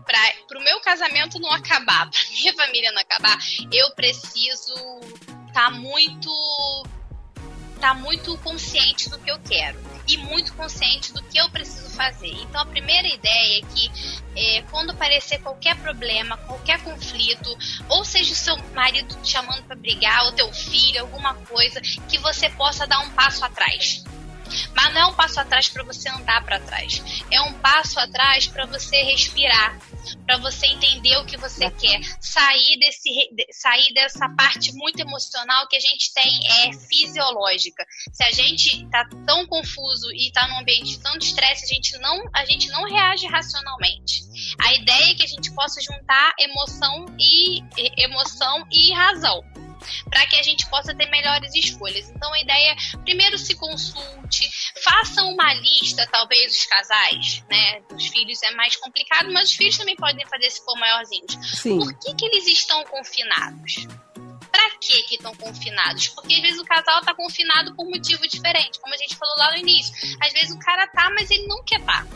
para 0.04 0.60
o 0.60 0.62
meu 0.62 0.80
casamento 0.80 1.40
não 1.40 1.50
acabar, 1.50 2.08
para 2.10 2.30
minha 2.30 2.54
família 2.54 2.92
não 2.92 3.00
acabar, 3.00 3.36
eu 3.72 3.90
preciso 3.94 4.74
estar 5.48 5.52
tá 5.52 5.70
muito 5.70 6.30
tá 7.80 7.94
muito 7.94 8.38
consciente 8.38 9.10
do 9.10 9.18
que 9.18 9.30
eu 9.30 9.38
quero 9.40 9.95
e 10.08 10.16
muito 10.18 10.52
consciente 10.54 11.12
do 11.12 11.22
que 11.22 11.38
eu 11.38 11.48
preciso 11.50 11.90
fazer. 11.90 12.32
Então, 12.42 12.60
a 12.60 12.66
primeira 12.66 13.08
ideia 13.08 13.58
é 13.58 13.74
que 13.74 13.90
é, 14.36 14.62
quando 14.70 14.90
aparecer 14.90 15.40
qualquer 15.40 15.76
problema, 15.76 16.36
qualquer 16.38 16.82
conflito, 16.82 17.56
ou 17.88 18.04
seja 18.04 18.32
o 18.32 18.36
seu 18.36 18.56
marido 18.74 19.14
te 19.22 19.32
chamando 19.32 19.62
para 19.64 19.76
brigar, 19.76 20.24
ou 20.24 20.32
teu 20.32 20.52
filho, 20.52 21.00
alguma 21.00 21.34
coisa, 21.34 21.80
que 21.80 22.18
você 22.18 22.48
possa 22.50 22.86
dar 22.86 23.00
um 23.00 23.10
passo 23.10 23.44
atrás. 23.44 24.04
Mas 24.74 24.94
não 24.94 25.00
é 25.00 25.06
um 25.06 25.14
passo 25.14 25.40
atrás 25.40 25.68
para 25.68 25.82
você 25.82 26.08
andar 26.08 26.44
para 26.44 26.60
trás. 26.60 27.02
É 27.30 27.40
um 27.40 27.52
passo 27.54 27.98
atrás 27.98 28.46
para 28.46 28.64
você 28.66 29.02
respirar, 29.02 29.78
para 30.26 30.38
você 30.38 30.66
entender 30.66 31.16
o 31.18 31.24
que 31.24 31.36
você 31.36 31.70
quer, 31.70 32.00
sair 32.20 32.78
desse 32.78 33.10
sair 33.52 33.94
dessa 33.94 34.28
parte 34.30 34.72
muito 34.74 35.00
emocional 35.00 35.68
que 35.68 35.76
a 35.76 35.80
gente 35.80 36.12
tem 36.12 36.40
é 36.64 36.72
fisiológica. 36.72 37.86
Se 38.12 38.24
a 38.24 38.30
gente 38.30 38.84
está 38.84 39.08
tão 39.26 39.46
confuso 39.46 40.10
e 40.12 40.28
está 40.28 40.46
num 40.48 40.60
ambiente 40.60 40.96
de 40.96 41.00
tanto 41.00 41.24
estresse, 41.24 41.64
a 41.64 41.74
gente 41.74 41.98
não 41.98 42.22
a 42.34 42.44
gente 42.44 42.68
não 42.70 42.84
reage 42.84 43.26
racionalmente. 43.26 44.22
A 44.60 44.74
ideia 44.74 45.12
é 45.12 45.14
que 45.14 45.22
a 45.22 45.28
gente 45.28 45.52
possa 45.54 45.80
juntar 45.80 46.34
emoção 46.38 47.06
e 47.18 47.62
emoção 47.96 48.66
e 48.70 48.92
razão 48.92 49.65
para 50.08 50.26
que 50.26 50.36
a 50.36 50.42
gente 50.42 50.66
possa 50.68 50.94
ter 50.94 51.06
melhores 51.10 51.54
escolhas. 51.54 52.08
Então 52.10 52.32
a 52.32 52.40
ideia 52.40 52.72
é, 52.72 52.96
primeiro 52.98 53.38
se 53.38 53.54
consulte, 53.54 54.48
faça 54.82 55.22
uma 55.24 55.52
lista, 55.54 56.06
talvez 56.10 56.52
os 56.52 56.66
casais, 56.66 57.44
né, 57.50 57.80
dos 57.88 58.06
filhos 58.06 58.42
é 58.42 58.50
mais 58.52 58.76
complicado, 58.76 59.32
mas 59.32 59.50
os 59.50 59.56
filhos 59.56 59.76
também 59.76 59.96
podem 59.96 60.26
fazer 60.26 60.50
se 60.50 60.64
for 60.64 60.76
maiorzinhos. 60.78 61.38
Sim. 61.60 61.78
Por 61.78 61.98
que, 61.98 62.14
que 62.14 62.26
eles 62.26 62.46
estão 62.46 62.82
confinados? 62.84 63.86
Pra 64.50 64.70
que 64.80 65.02
que 65.02 65.16
estão 65.16 65.34
confinados? 65.34 66.08
Porque 66.08 66.34
às 66.34 66.40
vezes 66.40 66.60
o 66.60 66.64
casal 66.64 67.00
tá 67.02 67.14
confinado 67.14 67.74
por 67.74 67.86
motivo 67.86 68.26
diferente, 68.26 68.80
como 68.80 68.94
a 68.94 68.96
gente 68.96 69.16
falou 69.16 69.36
lá 69.36 69.50
no 69.52 69.58
início. 69.58 69.94
Às 70.22 70.32
vezes 70.32 70.54
o 70.54 70.58
cara 70.58 70.86
tá, 70.88 71.10
mas 71.10 71.30
ele 71.30 71.46
não 71.46 71.62
quer 71.64 71.80
tá 71.82 72.06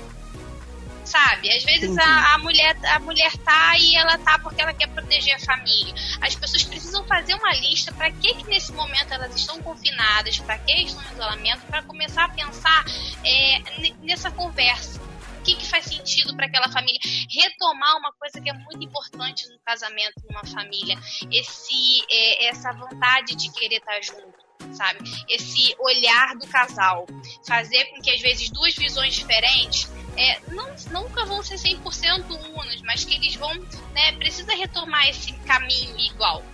sabe? 1.11 1.51
Às 1.51 1.65
vezes 1.65 1.97
a, 1.99 2.35
a, 2.35 2.39
mulher, 2.39 2.77
a 2.85 3.01
mulher 3.01 3.37
tá 3.39 3.77
e 3.79 3.97
ela 3.97 4.17
tá 4.19 4.39
porque 4.39 4.63
ela 4.63 4.73
quer 4.73 4.89
proteger 4.89 5.35
a 5.35 5.39
família. 5.41 5.93
As 6.21 6.35
pessoas 6.35 6.63
precisam 6.63 7.05
fazer 7.07 7.35
uma 7.35 7.53
lista 7.55 7.93
para 7.93 8.11
que, 8.13 8.35
que 8.35 8.45
nesse 8.45 8.73
momento 8.73 9.13
elas 9.13 9.35
estão 9.35 9.61
confinadas, 9.63 10.39
para 10.39 10.59
que 10.59 10.73
estão 10.83 11.03
em 11.03 11.13
isolamento, 11.13 11.67
para 11.67 11.83
começar 11.83 12.25
a 12.25 12.29
pensar 12.29 12.85
é, 13.25 13.61
nessa 14.03 14.31
conversa. 14.31 15.01
O 15.39 15.43
que, 15.43 15.57
que 15.57 15.67
faz 15.67 15.87
sentido 15.87 16.37
para 16.37 16.47
aquela 16.47 16.71
família? 16.71 17.01
Retomar 17.31 17.97
uma 17.97 18.13
coisa 18.13 18.41
que 18.41 18.51
é 18.51 18.53
muito 18.53 18.85
importante 18.85 19.49
no 19.49 19.59
casamento, 19.65 20.23
numa 20.29 20.45
família. 20.45 20.99
Esse, 21.33 22.05
é, 22.11 22.49
essa 22.49 22.73
vontade 22.73 23.35
de 23.35 23.51
querer 23.51 23.77
estar 23.77 23.95
tá 23.95 24.01
junto 24.03 24.51
sabe? 24.75 25.01
Esse 25.29 25.75
olhar 25.79 26.37
do 26.37 26.47
casal. 26.47 27.07
Fazer 27.47 27.87
com 27.87 28.01
que, 28.01 28.11
às 28.11 28.21
vezes, 28.21 28.51
duas 28.51 28.75
visões 28.75 29.15
diferentes 29.15 29.89
é, 30.21 30.39
não, 30.49 30.69
nunca 30.91 31.25
vão 31.25 31.43
ser 31.43 31.55
100% 31.55 32.25
unas, 32.55 32.83
mas 32.83 33.05
que 33.05 33.15
eles 33.15 33.35
vão, 33.37 33.55
né, 33.95 34.13
precisa 34.19 34.55
retomar 34.55 35.09
esse 35.09 35.33
caminho 35.33 35.99
igual. 35.99 36.45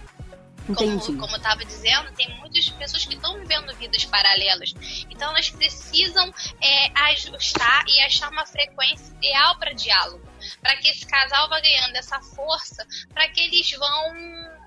Entendi. 0.68 1.06
Como, 1.06 1.18
como 1.18 1.32
eu 1.32 1.36
estava 1.36 1.64
dizendo, 1.64 2.12
tem 2.12 2.28
muitas 2.38 2.68
pessoas 2.68 3.04
que 3.04 3.14
estão 3.14 3.38
vivendo 3.38 3.74
vidas 3.76 4.04
paralelas. 4.04 4.72
Então 5.10 5.30
elas 5.30 5.50
precisam 5.50 6.32
é, 6.60 6.90
ajustar 7.10 7.84
e 7.88 8.00
achar 8.02 8.30
uma 8.30 8.46
frequência 8.46 9.12
ideal 9.16 9.58
para 9.58 9.72
diálogo. 9.72 10.26
Para 10.60 10.76
que 10.76 10.88
esse 10.88 11.06
casal 11.06 11.48
vá 11.48 11.60
ganhando 11.60 11.96
essa 11.96 12.20
força, 12.20 12.86
para 13.12 13.28
que 13.28 13.40
eles 13.40 13.70
vão 13.72 14.14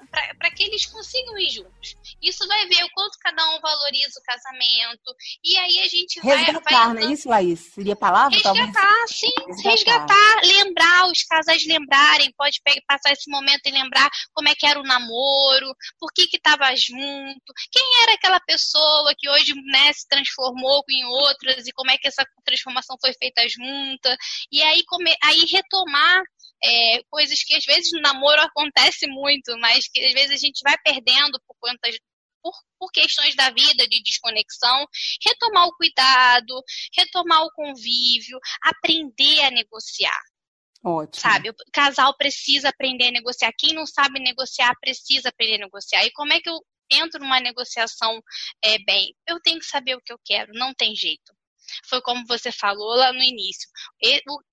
para 0.10 0.52
que 0.52 0.64
eles 0.64 0.86
consigam 0.86 1.38
ir 1.38 1.50
juntos. 1.50 1.96
Isso 2.22 2.48
vai 2.48 2.68
ver 2.68 2.84
o 2.84 2.90
quanto 2.94 3.18
cada 3.20 3.50
um 3.52 3.60
valoriza 3.60 4.20
o 4.20 4.24
casamento. 4.24 5.16
E 5.44 5.58
aí 5.58 5.80
a 5.80 5.88
gente 5.88 6.20
vai. 6.22 6.38
Resgatar, 6.38 6.86
vai... 6.86 6.94
não 6.94 7.10
é 7.10 7.14
isso, 7.14 7.30
Laís? 7.30 7.60
Seria 7.74 7.94
a 7.94 7.98
palavra? 7.98 8.36
Resgatar, 8.36 8.74
talvez? 8.74 9.20
sim. 9.20 9.32
Resgatar. 9.48 9.72
resgatar. 9.72 10.42
lembrar, 10.46 11.12
os 11.12 11.24
casais 11.24 11.66
lembrarem, 11.66 12.34
pode 12.38 12.60
pegar, 12.64 12.82
passar 12.88 13.12
esse 13.12 13.30
momento 13.30 13.62
e 13.66 13.72
lembrar 13.72 14.10
como 14.34 14.50
é 14.50 14.56
que 14.56 14.66
era 14.66 14.80
o 14.80 14.84
namoro, 14.84 15.74
por 16.00 16.12
que 16.14 16.28
que 16.28 16.40
tava 16.40 16.76
junto, 16.76 17.54
quem 17.72 18.04
era 18.04 18.14
aquela 18.14 18.40
pessoa 18.40 19.14
que 19.18 19.30
hoje 19.30 19.54
né, 19.72 19.92
se 19.94 20.08
transformou 20.08 20.84
em 20.90 21.06
outras 21.06 21.68
e 21.68 21.72
como 21.74 21.92
é 21.92 21.98
que 21.98 22.08
essa 22.08 22.26
transformação 22.44 22.98
foi 23.02 23.14
feita 23.14 23.48
junta. 23.48 24.18
E 24.52 24.62
aí, 24.64 24.84
come... 24.86 25.16
aí 25.24 25.46
retomar 25.52 26.24
é, 26.64 27.02
coisas 27.10 27.42
que 27.44 27.56
às 27.56 27.64
vezes 27.66 27.92
no 27.94 28.02
namoro 28.02 28.42
acontece 28.42 29.08
muito, 29.08 29.58
mas 29.60 29.88
que 29.88 29.99
às 30.06 30.14
vezes 30.14 30.32
a 30.32 30.38
gente 30.38 30.62
vai 30.64 30.78
perdendo 30.84 31.40
por 31.48 31.56
conta 31.60 31.90
por, 32.42 32.54
por, 32.78 32.92
questões 32.92 33.36
da 33.36 33.50
vida, 33.50 33.88
de 33.88 34.02
desconexão, 34.02 34.86
retomar 35.26 35.68
o 35.68 35.76
cuidado, 35.76 36.64
retomar 36.96 37.44
o 37.44 37.52
convívio, 37.52 38.40
aprender 38.62 39.42
a 39.42 39.52
negociar. 39.52 40.22
Ótimo. 40.84 41.22
Sabe, 41.22 41.50
o 41.50 41.56
casal 41.74 42.16
precisa 42.16 42.70
aprender 42.70 43.08
a 43.08 43.12
negociar. 43.12 43.52
Quem 43.58 43.74
não 43.74 43.86
sabe 43.86 44.20
negociar 44.20 44.74
precisa 44.80 45.30
aprender 45.30 45.56
a 45.56 45.66
negociar. 45.66 46.06
E 46.06 46.12
como 46.12 46.32
é 46.32 46.40
que 46.40 46.50
eu 46.50 46.58
entro 46.90 47.20
numa 47.20 47.42
negociação 47.42 48.22
é, 48.64 48.78
bem? 48.86 49.14
Eu 49.28 49.40
tenho 49.42 49.60
que 49.60 49.66
saber 49.66 49.96
o 49.96 50.02
que 50.02 50.14
eu 50.14 50.20
quero, 50.24 50.54
não 50.54 50.74
tem 50.74 50.96
jeito. 50.96 51.34
Foi 51.88 52.02
como 52.02 52.26
você 52.26 52.52
falou 52.52 52.96
lá 52.96 53.12
no 53.12 53.22
início. 53.22 53.70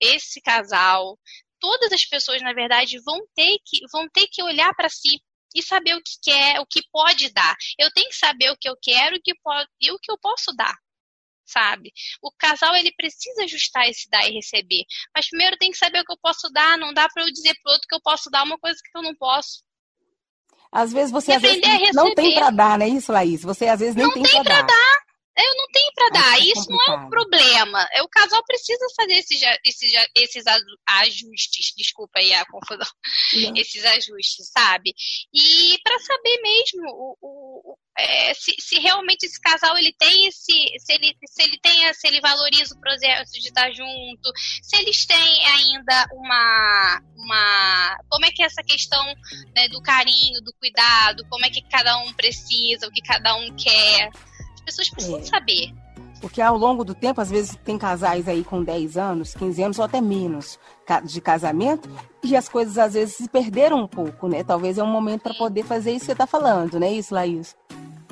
Esse 0.01 0.41
casal 0.41 1.17
todas 1.59 1.91
as 1.91 2.05
pessoas, 2.05 2.41
na 2.41 2.53
verdade, 2.53 2.99
vão 3.03 3.19
ter 3.35 3.57
que, 3.65 3.79
vão 3.91 4.07
ter 4.09 4.27
que 4.31 4.43
olhar 4.43 4.73
para 4.75 4.89
si 4.89 5.19
e 5.55 5.61
saber 5.61 5.95
o 5.95 6.01
que 6.01 6.13
quer, 6.23 6.59
o 6.59 6.65
que 6.65 6.81
pode 6.91 7.31
dar. 7.31 7.55
Eu 7.79 7.91
tenho 7.91 8.09
que 8.09 8.15
saber 8.15 8.51
o 8.51 8.57
que 8.57 8.69
eu 8.69 8.75
quero 8.81 9.15
e 9.15 9.19
o 9.19 9.21
que, 9.21 9.33
pode, 9.43 9.69
e 9.81 9.91
o 9.91 9.99
que 9.99 10.11
eu 10.11 10.17
posso 10.17 10.53
dar. 10.55 10.75
Sabe? 11.45 11.93
O 12.21 12.29
casal 12.37 12.75
ele 12.75 12.91
precisa 12.91 13.43
ajustar 13.43 13.87
esse 13.87 14.09
dar 14.09 14.27
e 14.27 14.33
receber. 14.33 14.83
Mas 15.15 15.29
primeiro 15.29 15.55
tem 15.57 15.71
que 15.71 15.77
saber 15.77 16.01
o 16.01 16.03
que 16.03 16.11
eu 16.11 16.19
posso 16.21 16.49
dar. 16.51 16.77
Não 16.77 16.93
dá 16.93 17.07
para 17.07 17.23
eu 17.23 17.31
dizer 17.31 17.55
pro 17.63 17.71
outro 17.71 17.87
que 17.87 17.95
eu 17.95 18.01
posso 18.01 18.29
dar 18.29 18.43
uma 18.43 18.57
coisa 18.57 18.77
que 18.83 18.97
eu 18.97 19.01
não 19.01 19.15
posso. 19.15 19.63
Às 20.71 20.91
vezes 20.91 21.11
você 21.11 21.33
às 21.33 21.41
vezes, 21.41 21.61
não 21.93 22.13
tem 22.13 22.33
para 22.33 22.49
dar, 22.49 22.77
não 22.77 22.85
é 22.85 22.89
isso, 22.89 23.11
Laís? 23.11 23.41
Você 23.41 23.67
às 23.67 23.79
vezes 23.79 23.95
nem 23.95 24.05
não 24.05 24.13
tem, 24.13 24.23
tem 24.23 24.43
para 24.43 24.61
dar. 24.61 24.67
dar. 24.67 24.96
Eu 25.37 25.55
não 25.55 25.67
tenho 25.71 25.91
para 25.93 26.09
dar. 26.09 26.39
Isso 26.39 26.69
não 26.69 26.83
é 26.83 26.97
um 26.97 27.09
problema. 27.09 27.87
É, 27.93 28.01
o 28.01 28.07
casal 28.07 28.43
precisa 28.43 28.85
fazer 28.95 29.13
esses, 29.13 29.39
esses, 29.63 29.91
esses 30.15 30.43
ajustes. 30.87 31.73
Desculpa 31.77 32.19
aí 32.19 32.33
a 32.33 32.45
confusão. 32.45 32.87
Não. 33.33 33.53
Esses 33.57 33.83
ajustes, 33.85 34.49
sabe? 34.51 34.93
E 35.33 35.77
para 35.83 35.99
saber 35.99 36.41
mesmo 36.41 36.81
o, 36.89 37.17
o 37.21 37.77
é, 37.99 38.33
se, 38.35 38.53
se, 38.59 38.79
realmente 38.79 39.25
esse 39.25 39.41
casal 39.41 39.75
ele 39.75 39.91
tem 39.97 40.27
esse, 40.27 40.53
se 40.79 40.93
ele, 40.93 41.17
se 41.25 41.41
ele 41.41 41.59
tem, 41.59 41.93
se 41.93 42.07
ele 42.07 42.21
valoriza 42.21 42.75
o 42.75 42.79
processo 42.79 43.33
de 43.33 43.47
estar 43.47 43.71
junto, 43.71 44.31
se 44.61 44.77
eles 44.77 45.05
têm 45.05 45.45
ainda 45.47 46.07
uma, 46.13 47.01
uma, 47.15 47.97
como 48.07 48.25
é 48.25 48.31
que 48.31 48.43
é 48.43 48.45
essa 48.45 48.61
questão 48.61 49.03
né, 49.55 49.67
do 49.69 49.81
carinho, 49.81 50.41
do 50.43 50.53
cuidado, 50.59 51.25
como 51.27 51.45
é 51.45 51.49
que 51.49 51.67
cada 51.69 51.97
um 51.97 52.13
precisa, 52.13 52.87
o 52.87 52.91
que 52.91 53.01
cada 53.01 53.35
um 53.35 53.55
quer 53.55 54.11
pessoas 54.67 54.89
precisam 54.89 55.19
é. 55.19 55.23
saber. 55.23 55.73
Porque 56.19 56.41
ao 56.41 56.57
longo 56.57 56.83
do 56.83 56.95
tempo, 56.95 57.21
às 57.21 57.29
vezes 57.29 57.55
tem 57.63 57.77
casais 57.77 58.27
aí 58.27 58.43
com 58.43 58.63
10 58.63 58.97
anos, 58.97 59.33
15 59.35 59.63
anos 59.63 59.79
ou 59.79 59.85
até 59.85 60.01
menos 60.01 60.59
de 61.03 61.21
casamento, 61.21 61.89
e 62.23 62.35
as 62.35 62.49
coisas 62.49 62.77
às 62.77 62.93
vezes 62.93 63.15
se 63.15 63.29
perderam 63.29 63.83
um 63.83 63.87
pouco, 63.87 64.27
né? 64.27 64.43
Talvez 64.43 64.77
é 64.77 64.83
um 64.83 64.91
momento 64.91 65.21
para 65.21 65.35
poder 65.35 65.63
fazer 65.63 65.91
isso 65.91 66.01
que 66.01 66.05
você 66.07 66.11
está 66.13 66.25
falando, 66.25 66.79
né? 66.79 66.91
Isso, 66.91 67.13
Laís? 67.13 67.55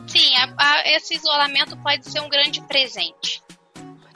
Sim, 0.07 0.35
a, 0.35 0.53
a, 0.57 0.95
esse 0.95 1.15
isolamento 1.15 1.75
pode 1.77 2.07
ser 2.07 2.19
um 2.19 2.29
grande 2.29 2.61
presente. 2.61 3.41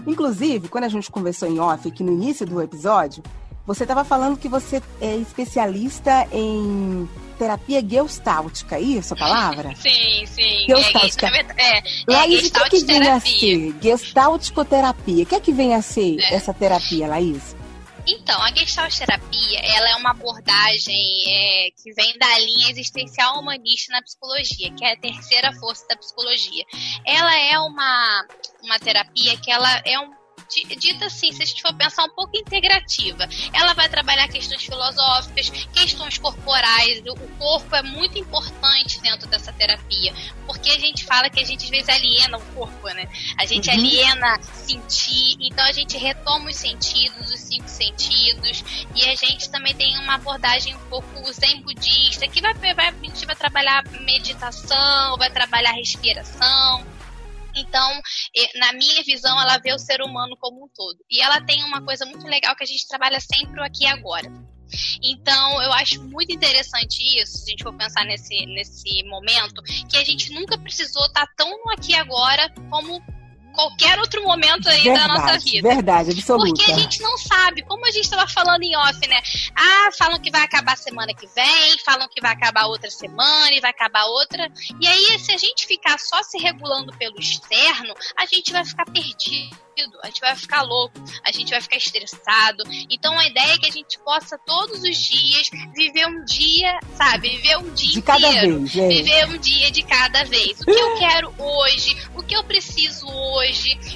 Inclusive, 0.05 0.69
quando 0.69 0.83
a 0.83 0.89
gente 0.89 1.09
conversou 1.09 1.49
em 1.49 1.59
off 1.59 1.87
aqui 1.87 2.03
no 2.03 2.11
início 2.11 2.45
do 2.45 2.61
episódio, 2.61 3.23
você 3.69 3.83
estava 3.83 4.03
falando 4.03 4.35
que 4.35 4.49
você 4.49 4.81
é 4.99 5.15
especialista 5.17 6.27
em 6.31 7.07
terapia 7.37 7.87
gestáltica, 7.87 8.77
é 8.77 8.81
isso 8.81 9.13
a 9.13 9.17
palavra? 9.17 9.75
Sim, 9.75 10.25
sim. 10.25 10.65
Gestáltica. 10.67 11.27
É, 11.55 11.77
é, 11.77 11.83
Laís, 12.07 12.47
o 12.47 12.51
que, 12.51 12.59
é 12.59 12.69
que 12.69 12.83
vem 12.83 13.07
a 13.07 13.19
ser? 13.19 13.75
Gestáltico-terapia. 13.79 15.23
O 15.23 15.25
que 15.27 15.35
é 15.35 15.39
que 15.39 15.53
vem 15.53 15.75
a 15.75 15.83
ser 15.83 16.19
é. 16.19 16.33
essa 16.33 16.51
terapia, 16.51 17.07
Laís? 17.07 17.55
Então, 18.07 18.41
a 18.41 18.51
Gestalt 18.51 18.97
terapia, 18.97 19.59
ela 19.59 19.89
é 19.91 19.95
uma 19.97 20.11
abordagem 20.11 21.23
é, 21.27 21.69
que 21.69 21.93
vem 21.93 22.17
da 22.17 22.39
linha 22.39 22.71
existencial 22.71 23.39
humanista 23.39 23.93
na 23.93 24.01
psicologia, 24.01 24.73
que 24.73 24.83
é 24.83 24.93
a 24.93 24.97
terceira 24.97 25.53
força 25.59 25.85
da 25.87 25.95
psicologia. 25.95 26.63
Ela 27.05 27.37
é 27.37 27.59
uma, 27.59 28.25
uma 28.63 28.79
terapia 28.79 29.37
que 29.37 29.51
ela 29.51 29.79
é 29.85 29.99
um 29.99 30.18
dita 30.49 31.05
assim, 31.05 31.31
se 31.31 31.41
a 31.41 31.45
gente 31.45 31.61
for 31.61 31.73
pensar 31.73 32.03
um 32.05 32.09
pouco 32.09 32.35
integrativa. 32.35 33.27
Ela 33.53 33.73
vai 33.73 33.87
trabalhar 33.87 34.27
questões 34.27 34.63
filosóficas, 34.63 35.49
questões 35.73 36.17
corporais. 36.17 37.01
O 37.07 37.27
corpo 37.37 37.75
é 37.75 37.83
muito 37.83 38.17
importante 38.17 38.99
dentro 39.01 39.27
dessa 39.27 39.53
terapia, 39.53 40.13
porque 40.45 40.71
a 40.71 40.79
gente 40.79 41.05
fala 41.05 41.29
que 41.29 41.39
a 41.39 41.45
gente 41.45 41.65
às 41.65 41.69
vezes 41.69 41.89
aliena 41.89 42.37
o 42.37 42.41
corpo, 42.53 42.87
né? 42.87 43.07
A 43.37 43.45
gente 43.45 43.69
uhum. 43.69 43.75
aliena 43.75 44.41
sentir, 44.41 45.37
então 45.39 45.63
a 45.65 45.71
gente 45.71 45.97
retoma 45.97 46.49
os 46.49 46.55
sentidos, 46.55 47.31
os 47.31 47.39
cinco 47.39 47.67
sentidos, 47.67 48.63
e 48.95 49.07
a 49.07 49.15
gente 49.15 49.49
também 49.49 49.75
tem 49.75 49.97
uma 49.99 50.15
abordagem 50.15 50.75
um 50.75 50.89
pouco 50.89 51.31
zen 51.31 51.61
budista, 51.61 52.27
que 52.27 52.41
vai, 52.41 52.53
vai, 52.53 52.87
a 52.87 52.91
gente 52.91 53.25
vai 53.25 53.35
trabalhar 53.35 53.83
meditação, 54.01 55.17
vai 55.17 55.29
trabalhar 55.29 55.71
respiração 55.71 56.98
então, 57.55 58.01
na 58.55 58.73
minha 58.73 59.03
visão, 59.03 59.39
ela 59.41 59.57
vê 59.57 59.73
o 59.73 59.79
ser 59.79 60.01
humano 60.01 60.37
como 60.39 60.65
um 60.65 60.69
todo. 60.73 60.97
E 61.09 61.21
ela 61.21 61.41
tem 61.41 61.63
uma 61.63 61.83
coisa 61.83 62.05
muito 62.05 62.25
legal 62.25 62.55
que 62.55 62.63
a 62.63 62.67
gente 62.67 62.87
trabalha 62.87 63.19
sempre 63.19 63.61
aqui 63.61 63.83
e 63.83 63.87
agora. 63.87 64.31
Então, 65.03 65.61
eu 65.61 65.73
acho 65.73 66.01
muito 66.03 66.31
interessante 66.31 67.01
isso, 67.19 67.39
se 67.39 67.43
a 67.45 67.49
gente 67.51 67.63
for 67.63 67.75
pensar 67.75 68.05
nesse, 68.05 68.45
nesse 68.45 69.03
momento, 69.03 69.61
que 69.89 69.97
a 69.97 70.03
gente 70.03 70.31
nunca 70.31 70.57
precisou 70.57 71.05
estar 71.05 71.27
tão 71.35 71.49
no 71.49 71.71
aqui 71.71 71.95
agora 71.95 72.49
como 72.69 73.01
qualquer 73.59 73.99
outro 73.99 74.23
momento 74.23 74.69
aí 74.69 74.83
verdade, 74.83 75.07
da 75.07 75.13
nossa 75.13 75.39
vida. 75.39 75.67
Verdade, 75.67 76.11
absoluta. 76.11 76.47
Porque 76.47 76.71
a 76.71 76.75
gente 76.75 77.01
não 77.01 77.17
sabe, 77.17 77.61
como 77.63 77.85
a 77.85 77.91
gente 77.91 78.05
estava 78.05 78.25
falando 78.25 78.63
em 78.63 78.75
off, 78.77 79.07
né? 79.07 79.21
Ah, 79.53 79.89
falam 79.97 80.19
que 80.19 80.31
vai 80.31 80.43
acabar 80.43 80.77
semana 80.77 81.13
que 81.13 81.27
vem, 81.27 81.77
falam 81.85 82.07
que 82.07 82.21
vai 82.21 82.31
acabar 82.31 82.67
outra 82.67 82.89
semana 82.89 83.53
e 83.53 83.59
vai 83.59 83.71
acabar 83.71 84.05
outra. 84.05 84.49
E 84.79 84.87
aí, 84.87 85.19
se 85.19 85.33
a 85.33 85.37
gente 85.37 85.67
ficar 85.67 85.99
só 85.99 86.23
se 86.23 86.37
regulando 86.37 86.95
pelo 86.97 87.19
externo, 87.19 87.93
a 88.15 88.25
gente 88.25 88.53
vai 88.53 88.63
ficar 88.63 88.85
perdido 88.85 89.57
a 90.03 90.07
gente 90.07 90.19
vai 90.19 90.35
ficar 90.35 90.61
louco, 90.61 90.99
a 91.23 91.31
gente 91.31 91.51
vai 91.51 91.61
ficar 91.61 91.77
estressado. 91.77 92.63
Então 92.89 93.17
a 93.17 93.25
ideia 93.25 93.53
é 93.53 93.57
que 93.57 93.67
a 93.67 93.71
gente 93.71 93.97
possa 93.99 94.37
todos 94.45 94.81
os 94.81 94.97
dias 94.97 95.49
viver 95.73 96.05
um 96.07 96.23
dia, 96.25 96.79
sabe? 96.95 97.29
Viver 97.29 97.57
um 97.57 97.73
dia 97.73 97.91
de 97.91 97.99
inteiro. 97.99 98.03
cada 98.03 98.41
vez, 98.41 98.75
é. 98.75 98.87
Viver 98.87 99.25
um 99.27 99.37
dia 99.37 99.71
de 99.71 99.83
cada 99.83 100.23
vez. 100.25 100.59
O 100.61 100.65
que 100.65 100.71
eu 100.71 100.97
quero 100.97 101.33
hoje, 101.37 101.95
o 102.15 102.23
que 102.23 102.35
eu 102.35 102.43
preciso 102.43 103.07
hoje, 103.07 103.48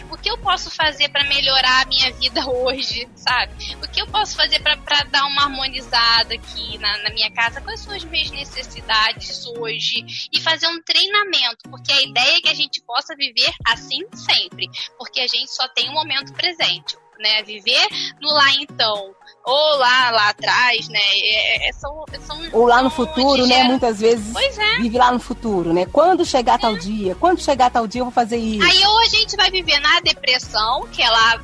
o 0.09 0.17
que 0.17 0.29
eu 0.29 0.37
posso 0.37 0.69
fazer 0.71 1.09
para 1.09 1.23
melhorar 1.25 1.83
a 1.83 1.85
minha 1.85 2.11
vida 2.13 2.45
hoje, 2.49 3.07
sabe? 3.15 3.53
O 3.75 3.91
que 3.91 4.01
eu 4.01 4.07
posso 4.07 4.35
fazer 4.35 4.59
para 4.61 4.75
dar 5.03 5.25
uma 5.25 5.43
harmonizada 5.43 6.33
aqui 6.33 6.77
na, 6.77 6.97
na 7.03 7.09
minha 7.11 7.31
casa, 7.31 7.61
quais 7.61 7.81
são 7.81 7.93
as 7.93 8.03
minhas 8.03 8.31
necessidades 8.31 9.45
hoje 9.45 10.29
e 10.31 10.39
fazer 10.39 10.67
um 10.67 10.81
treinamento, 10.81 11.69
porque 11.69 11.91
a 11.91 12.01
ideia 12.01 12.37
é 12.37 12.41
que 12.41 12.49
a 12.49 12.53
gente 12.53 12.81
possa 12.81 13.15
viver 13.15 13.51
assim 13.65 14.01
sempre, 14.13 14.69
porque 14.97 15.19
a 15.19 15.27
gente 15.27 15.53
só 15.53 15.67
tem 15.69 15.89
o 15.89 15.93
momento 15.93 16.33
presente. 16.33 16.97
Né, 17.19 17.43
viver 17.43 17.87
no 18.19 18.33
lá 18.33 18.51
então, 18.55 19.15
ou 19.45 19.77
lá 19.77 20.11
lá 20.11 20.29
atrás, 20.29 20.87
né? 20.87 20.99
É, 20.99 21.69
é 21.69 21.73
são, 21.73 22.05
são, 22.25 22.39
ou 22.53 22.65
lá 22.65 22.81
no 22.81 22.89
futuro, 22.89 23.45
né? 23.45 23.63
Muitas 23.63 23.99
vezes 23.99 24.33
é. 24.35 24.77
vive 24.77 24.97
lá 24.97 25.11
no 25.11 25.19
futuro, 25.19 25.73
né? 25.73 25.85
Quando 25.85 26.25
chegar 26.25 26.55
é. 26.55 26.61
tal 26.61 26.77
dia, 26.77 27.15
quando 27.15 27.41
chegar 27.41 27.69
tal 27.69 27.85
dia 27.85 28.01
eu 28.01 28.05
vou 28.05 28.13
fazer 28.13 28.37
isso. 28.37 28.63
Aí 28.63 28.85
ou 28.85 28.99
a 28.99 29.05
gente 29.05 29.35
vai 29.35 29.51
viver 29.51 29.79
na 29.79 29.99
depressão, 29.99 30.87
que 30.91 31.01
é 31.01 31.09
lá 31.09 31.41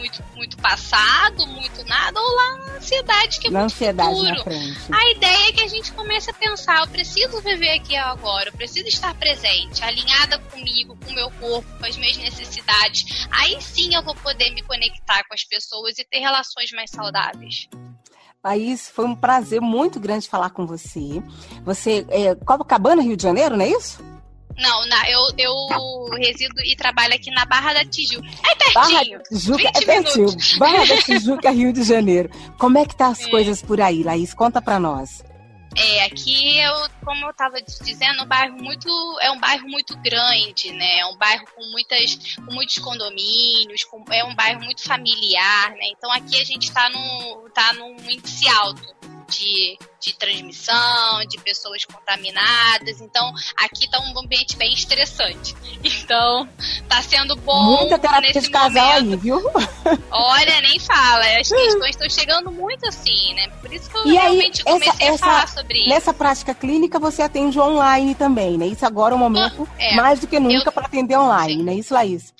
muito, 0.00 0.24
muito 0.34 0.56
passado, 0.56 1.46
muito 1.46 1.84
nada, 1.84 2.18
ou 2.18 2.34
lá 2.34 2.56
na 2.56 2.72
ansiedade 2.76 3.38
que 3.38 3.48
é 3.48 3.50
na 3.50 3.60
muito 3.60 3.74
ansiedade 3.74 4.10
futuro. 4.10 4.34
Na 4.34 4.42
frente. 4.44 4.80
A 4.90 5.10
ideia 5.10 5.48
é 5.48 5.52
que 5.52 5.62
a 5.62 5.68
gente 5.68 5.92
comece 5.92 6.30
a 6.30 6.34
pensar, 6.34 6.80
eu 6.80 6.88
preciso 6.88 7.40
viver 7.42 7.76
aqui 7.76 7.94
agora, 7.94 8.48
eu 8.48 8.52
preciso 8.52 8.88
estar 8.88 9.14
presente, 9.14 9.84
alinhada 9.84 10.38
comigo, 10.38 10.96
com 11.04 11.10
o 11.10 11.14
meu 11.14 11.30
corpo, 11.32 11.68
com 11.78 11.86
as 11.86 11.96
minhas 11.96 12.16
necessidades. 12.16 13.28
Aí 13.30 13.60
sim 13.60 13.94
eu 13.94 14.02
vou 14.02 14.14
poder 14.14 14.50
me 14.54 14.62
conectar 14.62 15.22
com 15.28 15.34
as 15.34 15.44
pessoas 15.44 15.98
e 15.98 16.04
ter 16.04 16.18
relações 16.18 16.72
mais 16.72 16.90
saudáveis. 16.90 17.68
País, 18.42 18.88
foi 18.88 19.04
um 19.04 19.14
prazer 19.14 19.60
muito 19.60 20.00
grande 20.00 20.26
falar 20.26 20.48
com 20.48 20.66
você. 20.66 21.22
Você 21.62 22.06
é 22.08 22.34
Copacabana, 22.34 23.02
Rio 23.02 23.16
de 23.16 23.22
Janeiro, 23.22 23.54
não 23.54 23.64
é 23.64 23.68
isso? 23.68 24.02
Não, 24.56 24.86
na, 24.86 25.10
eu, 25.10 25.20
eu 25.38 25.54
resido 26.18 26.60
e 26.64 26.76
trabalho 26.76 27.14
aqui 27.14 27.30
na 27.30 27.44
Barra 27.46 27.72
da 27.72 27.84
Tijuca. 27.84 28.28
É 28.46 28.54
pertinho. 28.54 28.74
Barra 28.74 29.04
da 29.04 29.22
Tijuca, 29.22 29.68
é 29.68 29.84
pertinho. 29.84 30.26
Minutos. 30.26 30.58
Barra 30.58 30.86
da 30.86 31.02
Tijuca, 31.02 31.50
Rio 31.50 31.72
de 31.72 31.82
Janeiro. 31.82 32.30
Como 32.58 32.78
é 32.78 32.84
que 32.84 32.94
tá 32.94 33.08
as 33.08 33.22
é. 33.22 33.30
coisas 33.30 33.62
por 33.62 33.80
aí, 33.80 34.02
Laís? 34.02 34.34
Conta 34.34 34.60
pra 34.60 34.78
nós. 34.78 35.22
É, 35.76 36.04
aqui 36.04 36.58
eu, 36.58 36.74
como 37.04 37.26
eu 37.26 37.30
estava 37.30 37.62
dizendo, 37.62 38.24
um 38.24 38.26
bairro 38.26 38.56
muito, 38.56 38.88
é 39.20 39.30
um 39.30 39.38
bairro 39.38 39.68
muito 39.68 39.96
grande, 39.98 40.72
né? 40.72 40.98
É 40.98 41.06
um 41.06 41.16
bairro 41.16 41.44
com 41.54 41.64
muitas, 41.70 42.36
com 42.36 42.52
muitos 42.52 42.78
condomínios, 42.78 43.84
com, 43.84 44.04
é 44.10 44.24
um 44.24 44.34
bairro 44.34 44.60
muito 44.62 44.82
familiar, 44.82 45.70
né? 45.70 45.86
Então 45.92 46.10
aqui 46.10 46.40
a 46.40 46.44
gente 46.44 46.64
está 46.64 46.88
no, 46.90 47.48
tá 47.50 47.72
num 47.74 47.96
índice 48.10 48.48
alto 48.48 48.99
de, 49.30 49.78
de 50.00 50.14
transmissão, 50.14 51.24
de 51.28 51.38
pessoas 51.40 51.84
contaminadas. 51.84 53.00
Então, 53.00 53.32
aqui 53.56 53.84
está 53.84 54.00
um 54.00 54.18
ambiente 54.18 54.56
bem 54.56 54.72
estressante. 54.72 55.54
Então, 55.82 56.48
está 56.58 57.02
sendo 57.02 57.36
bom 57.36 57.78
Muita 57.78 57.98
terapia 57.98 58.28
nesse 58.28 58.40
de 58.42 58.50
casal 58.50 59.00
momento. 59.00 59.12
aí, 59.12 59.16
viu? 59.16 59.42
Olha, 60.10 60.60
nem 60.60 60.78
fala. 60.78 61.24
As 61.38 61.48
questões 61.48 61.90
estão 61.90 62.10
chegando 62.10 62.50
muito 62.50 62.86
assim, 62.86 63.32
né? 63.34 63.48
Por 63.60 63.72
isso 63.72 63.88
que 63.88 63.96
eu 63.96 64.06
e 64.06 64.12
realmente 64.12 64.62
aí, 64.66 64.72
comecei 64.72 65.08
essa, 65.08 65.14
a 65.14 65.18
falar 65.18 65.48
sobre 65.48 65.78
isso. 65.78 65.88
Nessa 65.88 66.12
prática 66.12 66.54
clínica, 66.54 66.98
você 66.98 67.22
atende 67.22 67.58
online 67.58 68.14
também, 68.14 68.58
né? 68.58 68.66
Isso 68.66 68.84
agora 68.84 69.14
é 69.14 69.16
um 69.16 69.20
momento 69.20 69.68
é, 69.78 69.94
mais 69.94 70.20
do 70.20 70.26
que 70.26 70.38
nunca 70.38 70.70
para 70.72 70.86
atender 70.86 71.16
online, 71.16 71.56
sim. 71.56 71.62
né? 71.62 71.74
Isso, 71.74 71.94
Laís? 71.94 72.32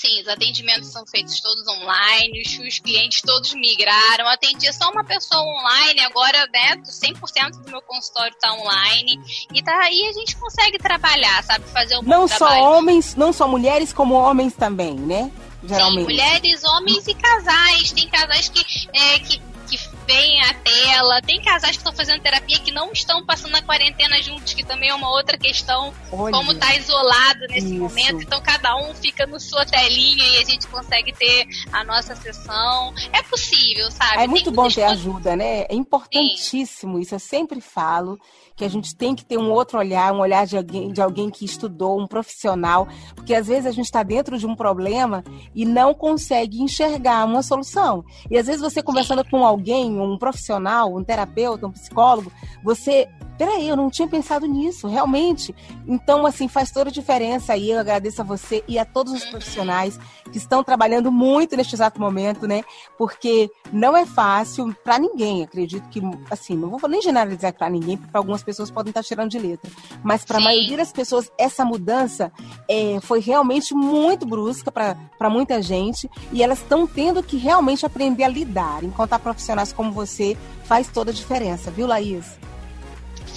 Sim, 0.00 0.20
os 0.20 0.28
atendimentos 0.28 0.90
são 0.92 1.04
feitos 1.04 1.40
todos 1.40 1.66
online, 1.66 2.40
os, 2.40 2.78
clientes 2.78 3.20
todos 3.20 3.52
migraram. 3.54 4.28
Atendia 4.28 4.72
só 4.72 4.92
uma 4.92 5.02
pessoa 5.02 5.42
online, 5.42 5.98
agora 6.02 6.48
né, 6.52 6.76
100% 6.76 7.64
do 7.64 7.68
meu 7.68 7.82
consultório 7.82 8.32
está 8.32 8.52
online. 8.52 9.18
E 9.52 9.60
tá 9.60 9.76
aí 9.82 10.06
a 10.06 10.12
gente 10.12 10.36
consegue 10.36 10.78
trabalhar, 10.78 11.42
sabe? 11.42 11.64
Fazer 11.72 11.98
um 11.98 12.02
Não 12.02 12.28
só 12.28 12.46
trabalho. 12.46 12.62
homens, 12.62 13.16
não 13.16 13.32
só 13.32 13.48
mulheres, 13.48 13.92
como 13.92 14.14
homens 14.14 14.54
também, 14.54 14.94
né? 14.94 15.32
Geralmente. 15.64 15.98
Sim, 15.98 16.04
mulheres, 16.04 16.62
homens 16.62 17.08
e 17.08 17.14
casais. 17.14 17.90
Tem 17.90 18.08
casais 18.08 18.48
que, 18.48 18.86
é, 18.92 19.18
que 19.18 19.40
veem 20.08 20.40
a 20.40 20.54
tela. 20.54 21.20
Tem 21.20 21.40
casais 21.42 21.72
que 21.72 21.78
estão 21.78 21.92
fazendo 21.92 22.22
terapia 22.22 22.58
que 22.58 22.72
não 22.72 22.90
estão 22.90 23.24
passando 23.24 23.54
a 23.54 23.62
quarentena 23.62 24.20
juntos, 24.22 24.54
que 24.54 24.64
também 24.64 24.88
é 24.88 24.94
uma 24.94 25.10
outra 25.10 25.36
questão. 25.36 25.92
Olha, 26.10 26.32
como 26.32 26.54
tá 26.54 26.74
isolado 26.74 27.40
nesse 27.50 27.66
isso. 27.66 27.74
momento. 27.74 28.22
Então 28.22 28.40
cada 28.40 28.74
um 28.76 28.94
fica 28.94 29.26
no 29.26 29.38
sua 29.38 29.66
telinha 29.66 30.24
e 30.24 30.38
a 30.38 30.44
gente 30.44 30.66
consegue 30.68 31.12
ter 31.12 31.46
a 31.70 31.84
nossa 31.84 32.16
sessão. 32.16 32.94
É 33.12 33.22
possível, 33.22 33.90
sabe? 33.90 34.22
É 34.22 34.26
muito 34.26 34.50
bom 34.50 34.68
ter 34.68 34.84
ajuda, 34.84 35.36
né? 35.36 35.66
É 35.68 35.74
importantíssimo 35.74 36.94
Sim. 36.94 37.02
isso. 37.02 37.14
Eu 37.14 37.20
sempre 37.20 37.60
falo 37.60 38.18
que 38.58 38.64
a 38.64 38.68
gente 38.68 38.94
tem 38.94 39.14
que 39.14 39.24
ter 39.24 39.38
um 39.38 39.52
outro 39.52 39.78
olhar, 39.78 40.12
um 40.12 40.18
olhar 40.18 40.44
de 40.44 40.56
alguém, 40.56 40.92
de 40.92 41.00
alguém 41.00 41.30
que 41.30 41.44
estudou, 41.44 42.00
um 42.00 42.08
profissional, 42.08 42.88
porque 43.14 43.32
às 43.32 43.46
vezes 43.46 43.66
a 43.66 43.70
gente 43.70 43.84
está 43.84 44.02
dentro 44.02 44.36
de 44.36 44.46
um 44.46 44.56
problema 44.56 45.22
e 45.54 45.64
não 45.64 45.94
consegue 45.94 46.60
enxergar 46.60 47.24
uma 47.24 47.40
solução. 47.40 48.04
E 48.28 48.36
às 48.36 48.46
vezes 48.46 48.60
você 48.60 48.82
conversando 48.82 49.24
com 49.30 49.44
alguém, 49.44 50.00
um 50.00 50.18
profissional, 50.18 50.92
um 50.92 51.04
terapeuta, 51.04 51.68
um 51.68 51.70
psicólogo, 51.70 52.32
você 52.64 53.08
peraí, 53.38 53.68
eu 53.68 53.76
não 53.76 53.88
tinha 53.88 54.08
pensado 54.08 54.46
nisso, 54.46 54.88
realmente. 54.88 55.54
Então, 55.86 56.26
assim, 56.26 56.48
faz 56.48 56.72
toda 56.72 56.90
a 56.90 56.92
diferença 56.92 57.52
aí. 57.52 57.70
Eu 57.70 57.78
agradeço 57.78 58.20
a 58.20 58.24
você 58.24 58.64
e 58.66 58.78
a 58.78 58.84
todos 58.84 59.12
os 59.12 59.24
profissionais 59.24 59.98
que 60.30 60.36
estão 60.36 60.64
trabalhando 60.64 61.12
muito 61.12 61.56
neste 61.56 61.74
exato 61.76 62.00
momento, 62.00 62.46
né? 62.48 62.64
Porque 62.98 63.48
não 63.72 63.96
é 63.96 64.04
fácil 64.04 64.74
para 64.82 64.98
ninguém. 64.98 65.44
Acredito 65.44 65.88
que, 65.88 66.00
assim, 66.30 66.56
não 66.56 66.76
vou 66.76 66.90
nem 66.90 67.00
generalizar 67.00 67.54
para 67.54 67.70
ninguém, 67.70 67.96
porque 67.96 68.16
algumas 68.16 68.42
pessoas 68.42 68.70
podem 68.70 68.90
estar 68.90 69.04
tirando 69.04 69.30
de 69.30 69.38
letra. 69.38 69.70
Mas 70.02 70.24
para 70.24 70.38
a 70.38 70.42
maioria 70.42 70.76
das 70.76 70.92
pessoas, 70.92 71.30
essa 71.38 71.64
mudança 71.64 72.32
é, 72.68 72.98
foi 73.00 73.20
realmente 73.20 73.72
muito 73.72 74.26
brusca 74.26 74.72
para 74.72 75.30
muita 75.30 75.62
gente 75.62 76.10
e 76.32 76.42
elas 76.42 76.58
estão 76.58 76.86
tendo 76.86 77.22
que 77.22 77.36
realmente 77.36 77.86
aprender 77.86 78.24
a 78.24 78.28
lidar. 78.28 78.82
Encontrar 78.82 79.20
profissionais 79.20 79.72
como 79.72 79.92
você 79.92 80.36
faz 80.64 80.88
toda 80.88 81.12
a 81.12 81.14
diferença, 81.14 81.70
viu, 81.70 81.86
Laís? 81.86 82.36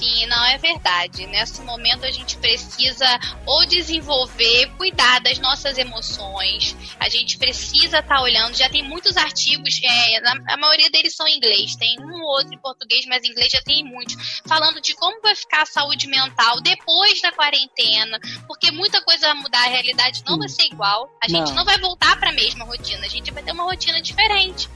Sim, 0.01 0.25
não 0.25 0.43
é 0.45 0.57
verdade. 0.57 1.27
Nesse 1.27 1.61
momento 1.61 2.05
a 2.05 2.11
gente 2.11 2.35
precisa 2.37 3.05
ou 3.45 3.63
desenvolver, 3.67 4.65
cuidar 4.75 5.19
das 5.19 5.37
nossas 5.37 5.77
emoções. 5.77 6.75
A 6.99 7.07
gente 7.07 7.37
precisa 7.37 7.99
estar 7.99 8.15
tá 8.15 8.21
olhando. 8.21 8.57
Já 8.57 8.67
tem 8.67 8.81
muitos 8.81 9.15
artigos, 9.15 9.79
é, 9.83 10.17
a 10.51 10.57
maioria 10.57 10.89
deles 10.89 11.15
são 11.15 11.27
em 11.27 11.37
inglês. 11.37 11.75
Tem 11.75 11.99
um 11.99 12.19
ou 12.23 12.37
outro 12.37 12.51
em 12.51 12.57
português, 12.57 13.05
mas 13.05 13.23
em 13.23 13.29
inglês 13.29 13.51
já 13.51 13.61
tem 13.61 13.83
muitos. 13.83 14.41
Falando 14.47 14.81
de 14.81 14.95
como 14.95 15.21
vai 15.21 15.35
ficar 15.35 15.61
a 15.61 15.67
saúde 15.67 16.07
mental 16.07 16.59
depois 16.61 17.21
da 17.21 17.31
quarentena, 17.31 18.19
porque 18.47 18.71
muita 18.71 19.03
coisa 19.03 19.27
vai 19.27 19.35
mudar. 19.35 19.65
A 19.65 19.69
realidade 19.69 20.23
não 20.25 20.39
vai 20.39 20.49
ser 20.49 20.63
igual. 20.63 21.15
A 21.23 21.27
gente 21.27 21.49
não, 21.49 21.57
não 21.57 21.65
vai 21.65 21.77
voltar 21.77 22.19
para 22.19 22.31
a 22.31 22.33
mesma 22.33 22.65
rotina. 22.65 23.05
A 23.05 23.09
gente 23.09 23.29
vai 23.29 23.43
ter 23.43 23.51
uma 23.51 23.65
rotina 23.65 24.01
diferente 24.01 24.67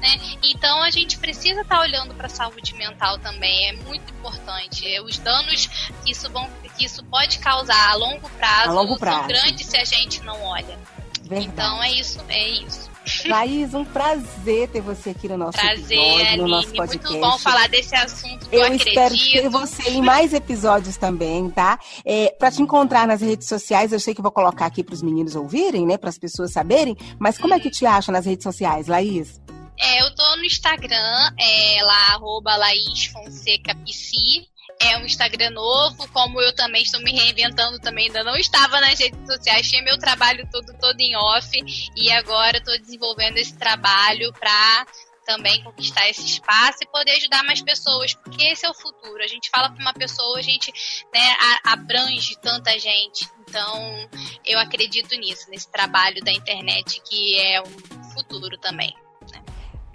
né? 0.00 0.20
Então 0.42 0.82
a 0.82 0.90
gente 0.90 1.18
precisa 1.18 1.62
estar 1.62 1.76
tá 1.76 1.80
olhando 1.80 2.14
para 2.14 2.26
a 2.26 2.30
saúde 2.30 2.74
mental 2.74 3.18
também, 3.18 3.70
é 3.70 3.72
muito 3.72 4.12
importante. 4.12 4.86
É, 4.86 5.00
os 5.00 5.18
danos 5.18 5.66
que 6.04 6.10
isso, 6.10 6.30
vão, 6.30 6.48
que 6.76 6.84
isso 6.84 7.04
pode 7.04 7.38
causar 7.38 7.90
a 7.90 7.94
longo 7.94 8.28
prazo, 8.30 8.70
a 8.70 8.72
longo 8.72 8.98
prazo. 8.98 9.18
são 9.18 9.28
grandes 9.28 9.66
se 9.66 9.76
a 9.76 9.84
gente 9.84 10.22
não 10.22 10.42
olha. 10.42 10.78
Verdade. 11.22 11.46
Então 11.46 11.82
é 11.82 11.92
isso, 11.92 12.20
é 12.28 12.48
isso. 12.48 12.96
Laís, 13.26 13.74
um 13.74 13.84
prazer 13.84 14.68
ter 14.68 14.80
você 14.80 15.10
aqui 15.10 15.28
no 15.28 15.36
nosso 15.36 15.58
prazer, 15.58 15.98
episódio, 15.98 16.26
Aline, 16.26 16.36
no 16.42 16.48
nosso 16.48 16.72
podcast. 16.72 17.08
Muito 17.08 17.20
bom 17.20 17.38
falar 17.38 17.68
desse 17.68 17.94
assunto 17.94 18.46
eu, 18.50 18.64
eu 18.64 18.74
espero 18.74 19.14
ter 19.14 19.48
você 19.48 19.90
em 19.90 20.02
mais 20.02 20.32
episódios 20.32 20.96
também, 20.96 21.50
tá? 21.50 21.78
É, 22.04 22.34
para 22.38 22.50
te 22.50 22.62
encontrar 22.62 23.06
nas 23.06 23.20
redes 23.20 23.48
sociais, 23.48 23.92
eu 23.92 24.00
sei 24.00 24.14
que 24.14 24.22
vou 24.22 24.32
colocar 24.32 24.66
aqui 24.66 24.82
para 24.82 24.94
os 24.94 25.02
meninos 25.02 25.34
ouvirem, 25.34 25.86
né? 25.86 25.96
Para 25.96 26.10
as 26.10 26.18
pessoas 26.18 26.52
saberem. 26.52 26.96
Mas 27.18 27.38
como 27.38 27.54
é 27.54 27.60
que 27.60 27.70
te 27.70 27.86
acha 27.86 28.10
nas 28.10 28.26
redes 28.26 28.42
sociais, 28.42 28.86
Laís? 28.86 29.40
É, 29.78 30.02
eu 30.02 30.14
tô 30.14 30.36
no 30.36 30.44
Instagram, 30.44 31.34
é 31.38 31.82
lá, 31.82 32.14
arroba 32.14 32.56
Laís 32.56 33.06
Fonseca 33.06 33.74
PC. 33.74 34.46
É 34.80 34.98
um 34.98 35.06
Instagram 35.06 35.50
novo, 35.50 36.06
como 36.12 36.40
eu 36.40 36.54
também 36.54 36.82
estou 36.82 37.00
me 37.00 37.10
reinventando 37.12 37.78
também, 37.78 38.06
ainda 38.06 38.22
não 38.22 38.36
estava 38.36 38.78
nas 38.80 38.98
redes 38.98 39.18
sociais, 39.26 39.68
tinha 39.68 39.82
meu 39.82 39.98
trabalho 39.98 40.46
todo, 40.52 40.76
todo 40.78 41.00
em 41.00 41.16
off, 41.16 41.50
e 41.96 42.10
agora 42.12 42.58
estou 42.58 42.78
desenvolvendo 42.78 43.38
esse 43.38 43.56
trabalho 43.56 44.30
para 44.34 44.86
também 45.24 45.62
conquistar 45.62 46.08
esse 46.08 46.24
espaço 46.24 46.78
e 46.82 46.86
poder 46.86 47.12
ajudar 47.12 47.42
mais 47.42 47.60
pessoas, 47.60 48.14
porque 48.14 48.44
esse 48.44 48.64
é 48.64 48.70
o 48.70 48.74
futuro. 48.74 49.22
A 49.22 49.26
gente 49.26 49.50
fala 49.50 49.70
para 49.70 49.80
uma 49.80 49.92
pessoa, 49.92 50.38
a 50.38 50.42
gente 50.42 50.72
né, 51.12 51.36
abrange 51.64 52.38
tanta 52.40 52.78
gente. 52.78 53.28
Então, 53.40 54.08
eu 54.44 54.58
acredito 54.58 55.14
nisso, 55.16 55.50
nesse 55.50 55.70
trabalho 55.70 56.22
da 56.22 56.32
internet 56.32 57.02
que 57.08 57.38
é 57.38 57.60
um 57.60 58.04
futuro 58.12 58.56
também. 58.58 58.94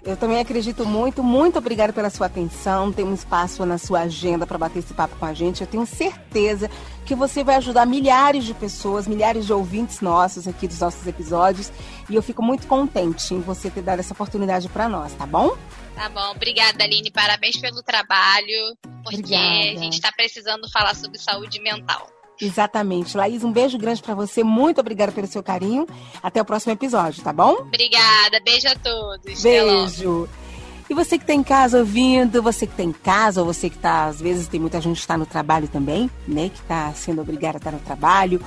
Eu 0.04 0.16
também 0.16 0.40
acredito 0.40 0.84
muito. 0.84 1.22
Muito 1.22 1.58
obrigada 1.58 1.92
pela 1.92 2.10
sua 2.10 2.26
atenção. 2.26 2.92
Tem 2.92 3.04
um 3.04 3.14
espaço 3.14 3.64
na 3.64 3.78
sua 3.78 4.00
agenda 4.00 4.46
para 4.46 4.58
bater 4.58 4.80
esse 4.80 4.92
papo 4.92 5.14
com 5.16 5.24
a 5.24 5.32
gente. 5.32 5.60
Eu 5.60 5.66
tenho 5.66 5.86
certeza 5.86 6.68
que 7.06 7.14
você 7.14 7.44
vai 7.44 7.56
ajudar 7.56 7.86
milhares 7.86 8.44
de 8.44 8.52
pessoas, 8.52 9.06
milhares 9.06 9.46
de 9.46 9.52
ouvintes 9.52 10.00
nossos 10.00 10.48
aqui 10.48 10.66
dos 10.66 10.80
nossos 10.80 11.06
episódios. 11.06 11.70
E 12.10 12.16
eu 12.16 12.22
fico 12.22 12.42
muito 12.42 12.66
contente 12.66 13.32
em 13.32 13.40
você 13.40 13.70
ter 13.70 13.82
dado 13.82 14.00
essa 14.00 14.12
oportunidade 14.12 14.68
para 14.68 14.88
nós, 14.88 15.12
tá 15.12 15.24
bom? 15.24 15.56
Tá 15.94 16.08
bom. 16.08 16.32
Obrigada, 16.32 16.82
Aline. 16.82 17.10
Parabéns 17.12 17.56
pelo 17.58 17.82
trabalho. 17.82 18.76
Porque 19.04 19.18
Obrigada. 19.18 19.78
a 19.78 19.82
gente 19.82 19.94
está 19.94 20.10
precisando 20.10 20.68
falar 20.70 20.94
sobre 20.96 21.18
saúde 21.18 21.60
mental. 21.60 22.11
Exatamente. 22.42 23.16
Laís, 23.16 23.44
um 23.44 23.52
beijo 23.52 23.78
grande 23.78 24.02
para 24.02 24.14
você. 24.14 24.42
Muito 24.42 24.80
obrigada 24.80 25.12
pelo 25.12 25.26
seu 25.26 25.42
carinho. 25.42 25.86
Até 26.22 26.40
o 26.40 26.44
próximo 26.44 26.72
episódio, 26.72 27.22
tá 27.22 27.32
bom? 27.32 27.52
Obrigada. 27.60 28.40
Beijo 28.44 28.68
a 28.68 28.74
todos. 28.74 29.42
Beijo. 29.42 30.28
E 30.90 30.94
você 30.94 31.16
que 31.16 31.24
está 31.24 31.32
em 31.32 31.42
casa 31.42 31.78
ouvindo, 31.78 32.42
você 32.42 32.66
que 32.66 32.72
está 32.72 32.82
em 32.82 32.92
casa, 32.92 33.40
ou 33.40 33.46
você 33.46 33.70
que 33.70 33.76
está, 33.76 34.06
às 34.06 34.20
vezes, 34.20 34.46
tem 34.46 34.60
muita 34.60 34.78
gente 34.78 34.96
que 34.96 35.00
está 35.00 35.16
no 35.16 35.24
trabalho 35.24 35.66
também, 35.68 36.10
né? 36.28 36.50
Que 36.50 36.60
está 36.60 36.92
sendo 36.92 37.22
obrigada 37.22 37.56
a 37.56 37.58
estar 37.58 37.70
no 37.70 37.78
trabalho, 37.78 38.44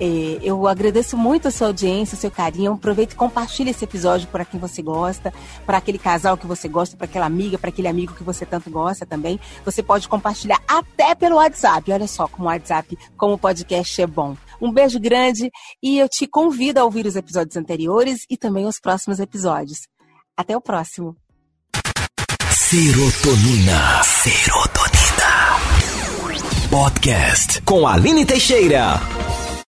eu 0.00 0.66
agradeço 0.68 1.16
muito 1.16 1.48
a 1.48 1.50
sua 1.50 1.68
audiência, 1.68 2.16
o 2.16 2.18
seu 2.18 2.30
carinho. 2.30 2.72
Aproveite 2.72 3.14
e 3.14 3.16
compartilhe 3.16 3.70
esse 3.70 3.84
episódio 3.84 4.28
para 4.28 4.44
quem 4.44 4.58
você 4.60 4.82
gosta, 4.82 5.32
para 5.66 5.78
aquele 5.78 5.98
casal 5.98 6.36
que 6.36 6.46
você 6.46 6.68
gosta, 6.68 6.96
para 6.96 7.06
aquela 7.06 7.26
amiga, 7.26 7.58
para 7.58 7.70
aquele 7.70 7.88
amigo 7.88 8.14
que 8.14 8.22
você 8.22 8.46
tanto 8.46 8.70
gosta 8.70 9.04
também. 9.04 9.40
Você 9.64 9.82
pode 9.82 10.08
compartilhar 10.08 10.60
até 10.68 11.14
pelo 11.14 11.36
WhatsApp. 11.36 11.90
Olha 11.90 12.06
só 12.06 12.28
como 12.28 12.48
o 12.48 12.50
WhatsApp, 12.50 12.96
como 13.16 13.34
o 13.34 13.38
podcast 13.38 14.00
é 14.00 14.06
bom. 14.06 14.36
Um 14.60 14.72
beijo 14.72 14.98
grande 14.98 15.50
e 15.82 15.98
eu 15.98 16.08
te 16.08 16.26
convido 16.26 16.80
a 16.80 16.84
ouvir 16.84 17.06
os 17.06 17.16
episódios 17.16 17.56
anteriores 17.56 18.24
e 18.30 18.36
também 18.36 18.66
os 18.66 18.80
próximos 18.80 19.20
episódios. 19.20 19.88
Até 20.36 20.56
o 20.56 20.60
próximo. 20.60 21.16
Serotonina. 22.50 24.02
Serotonina. 24.04 24.88
Podcast 26.70 27.62
com 27.62 27.88
Aline 27.88 28.26
Teixeira. 28.26 29.00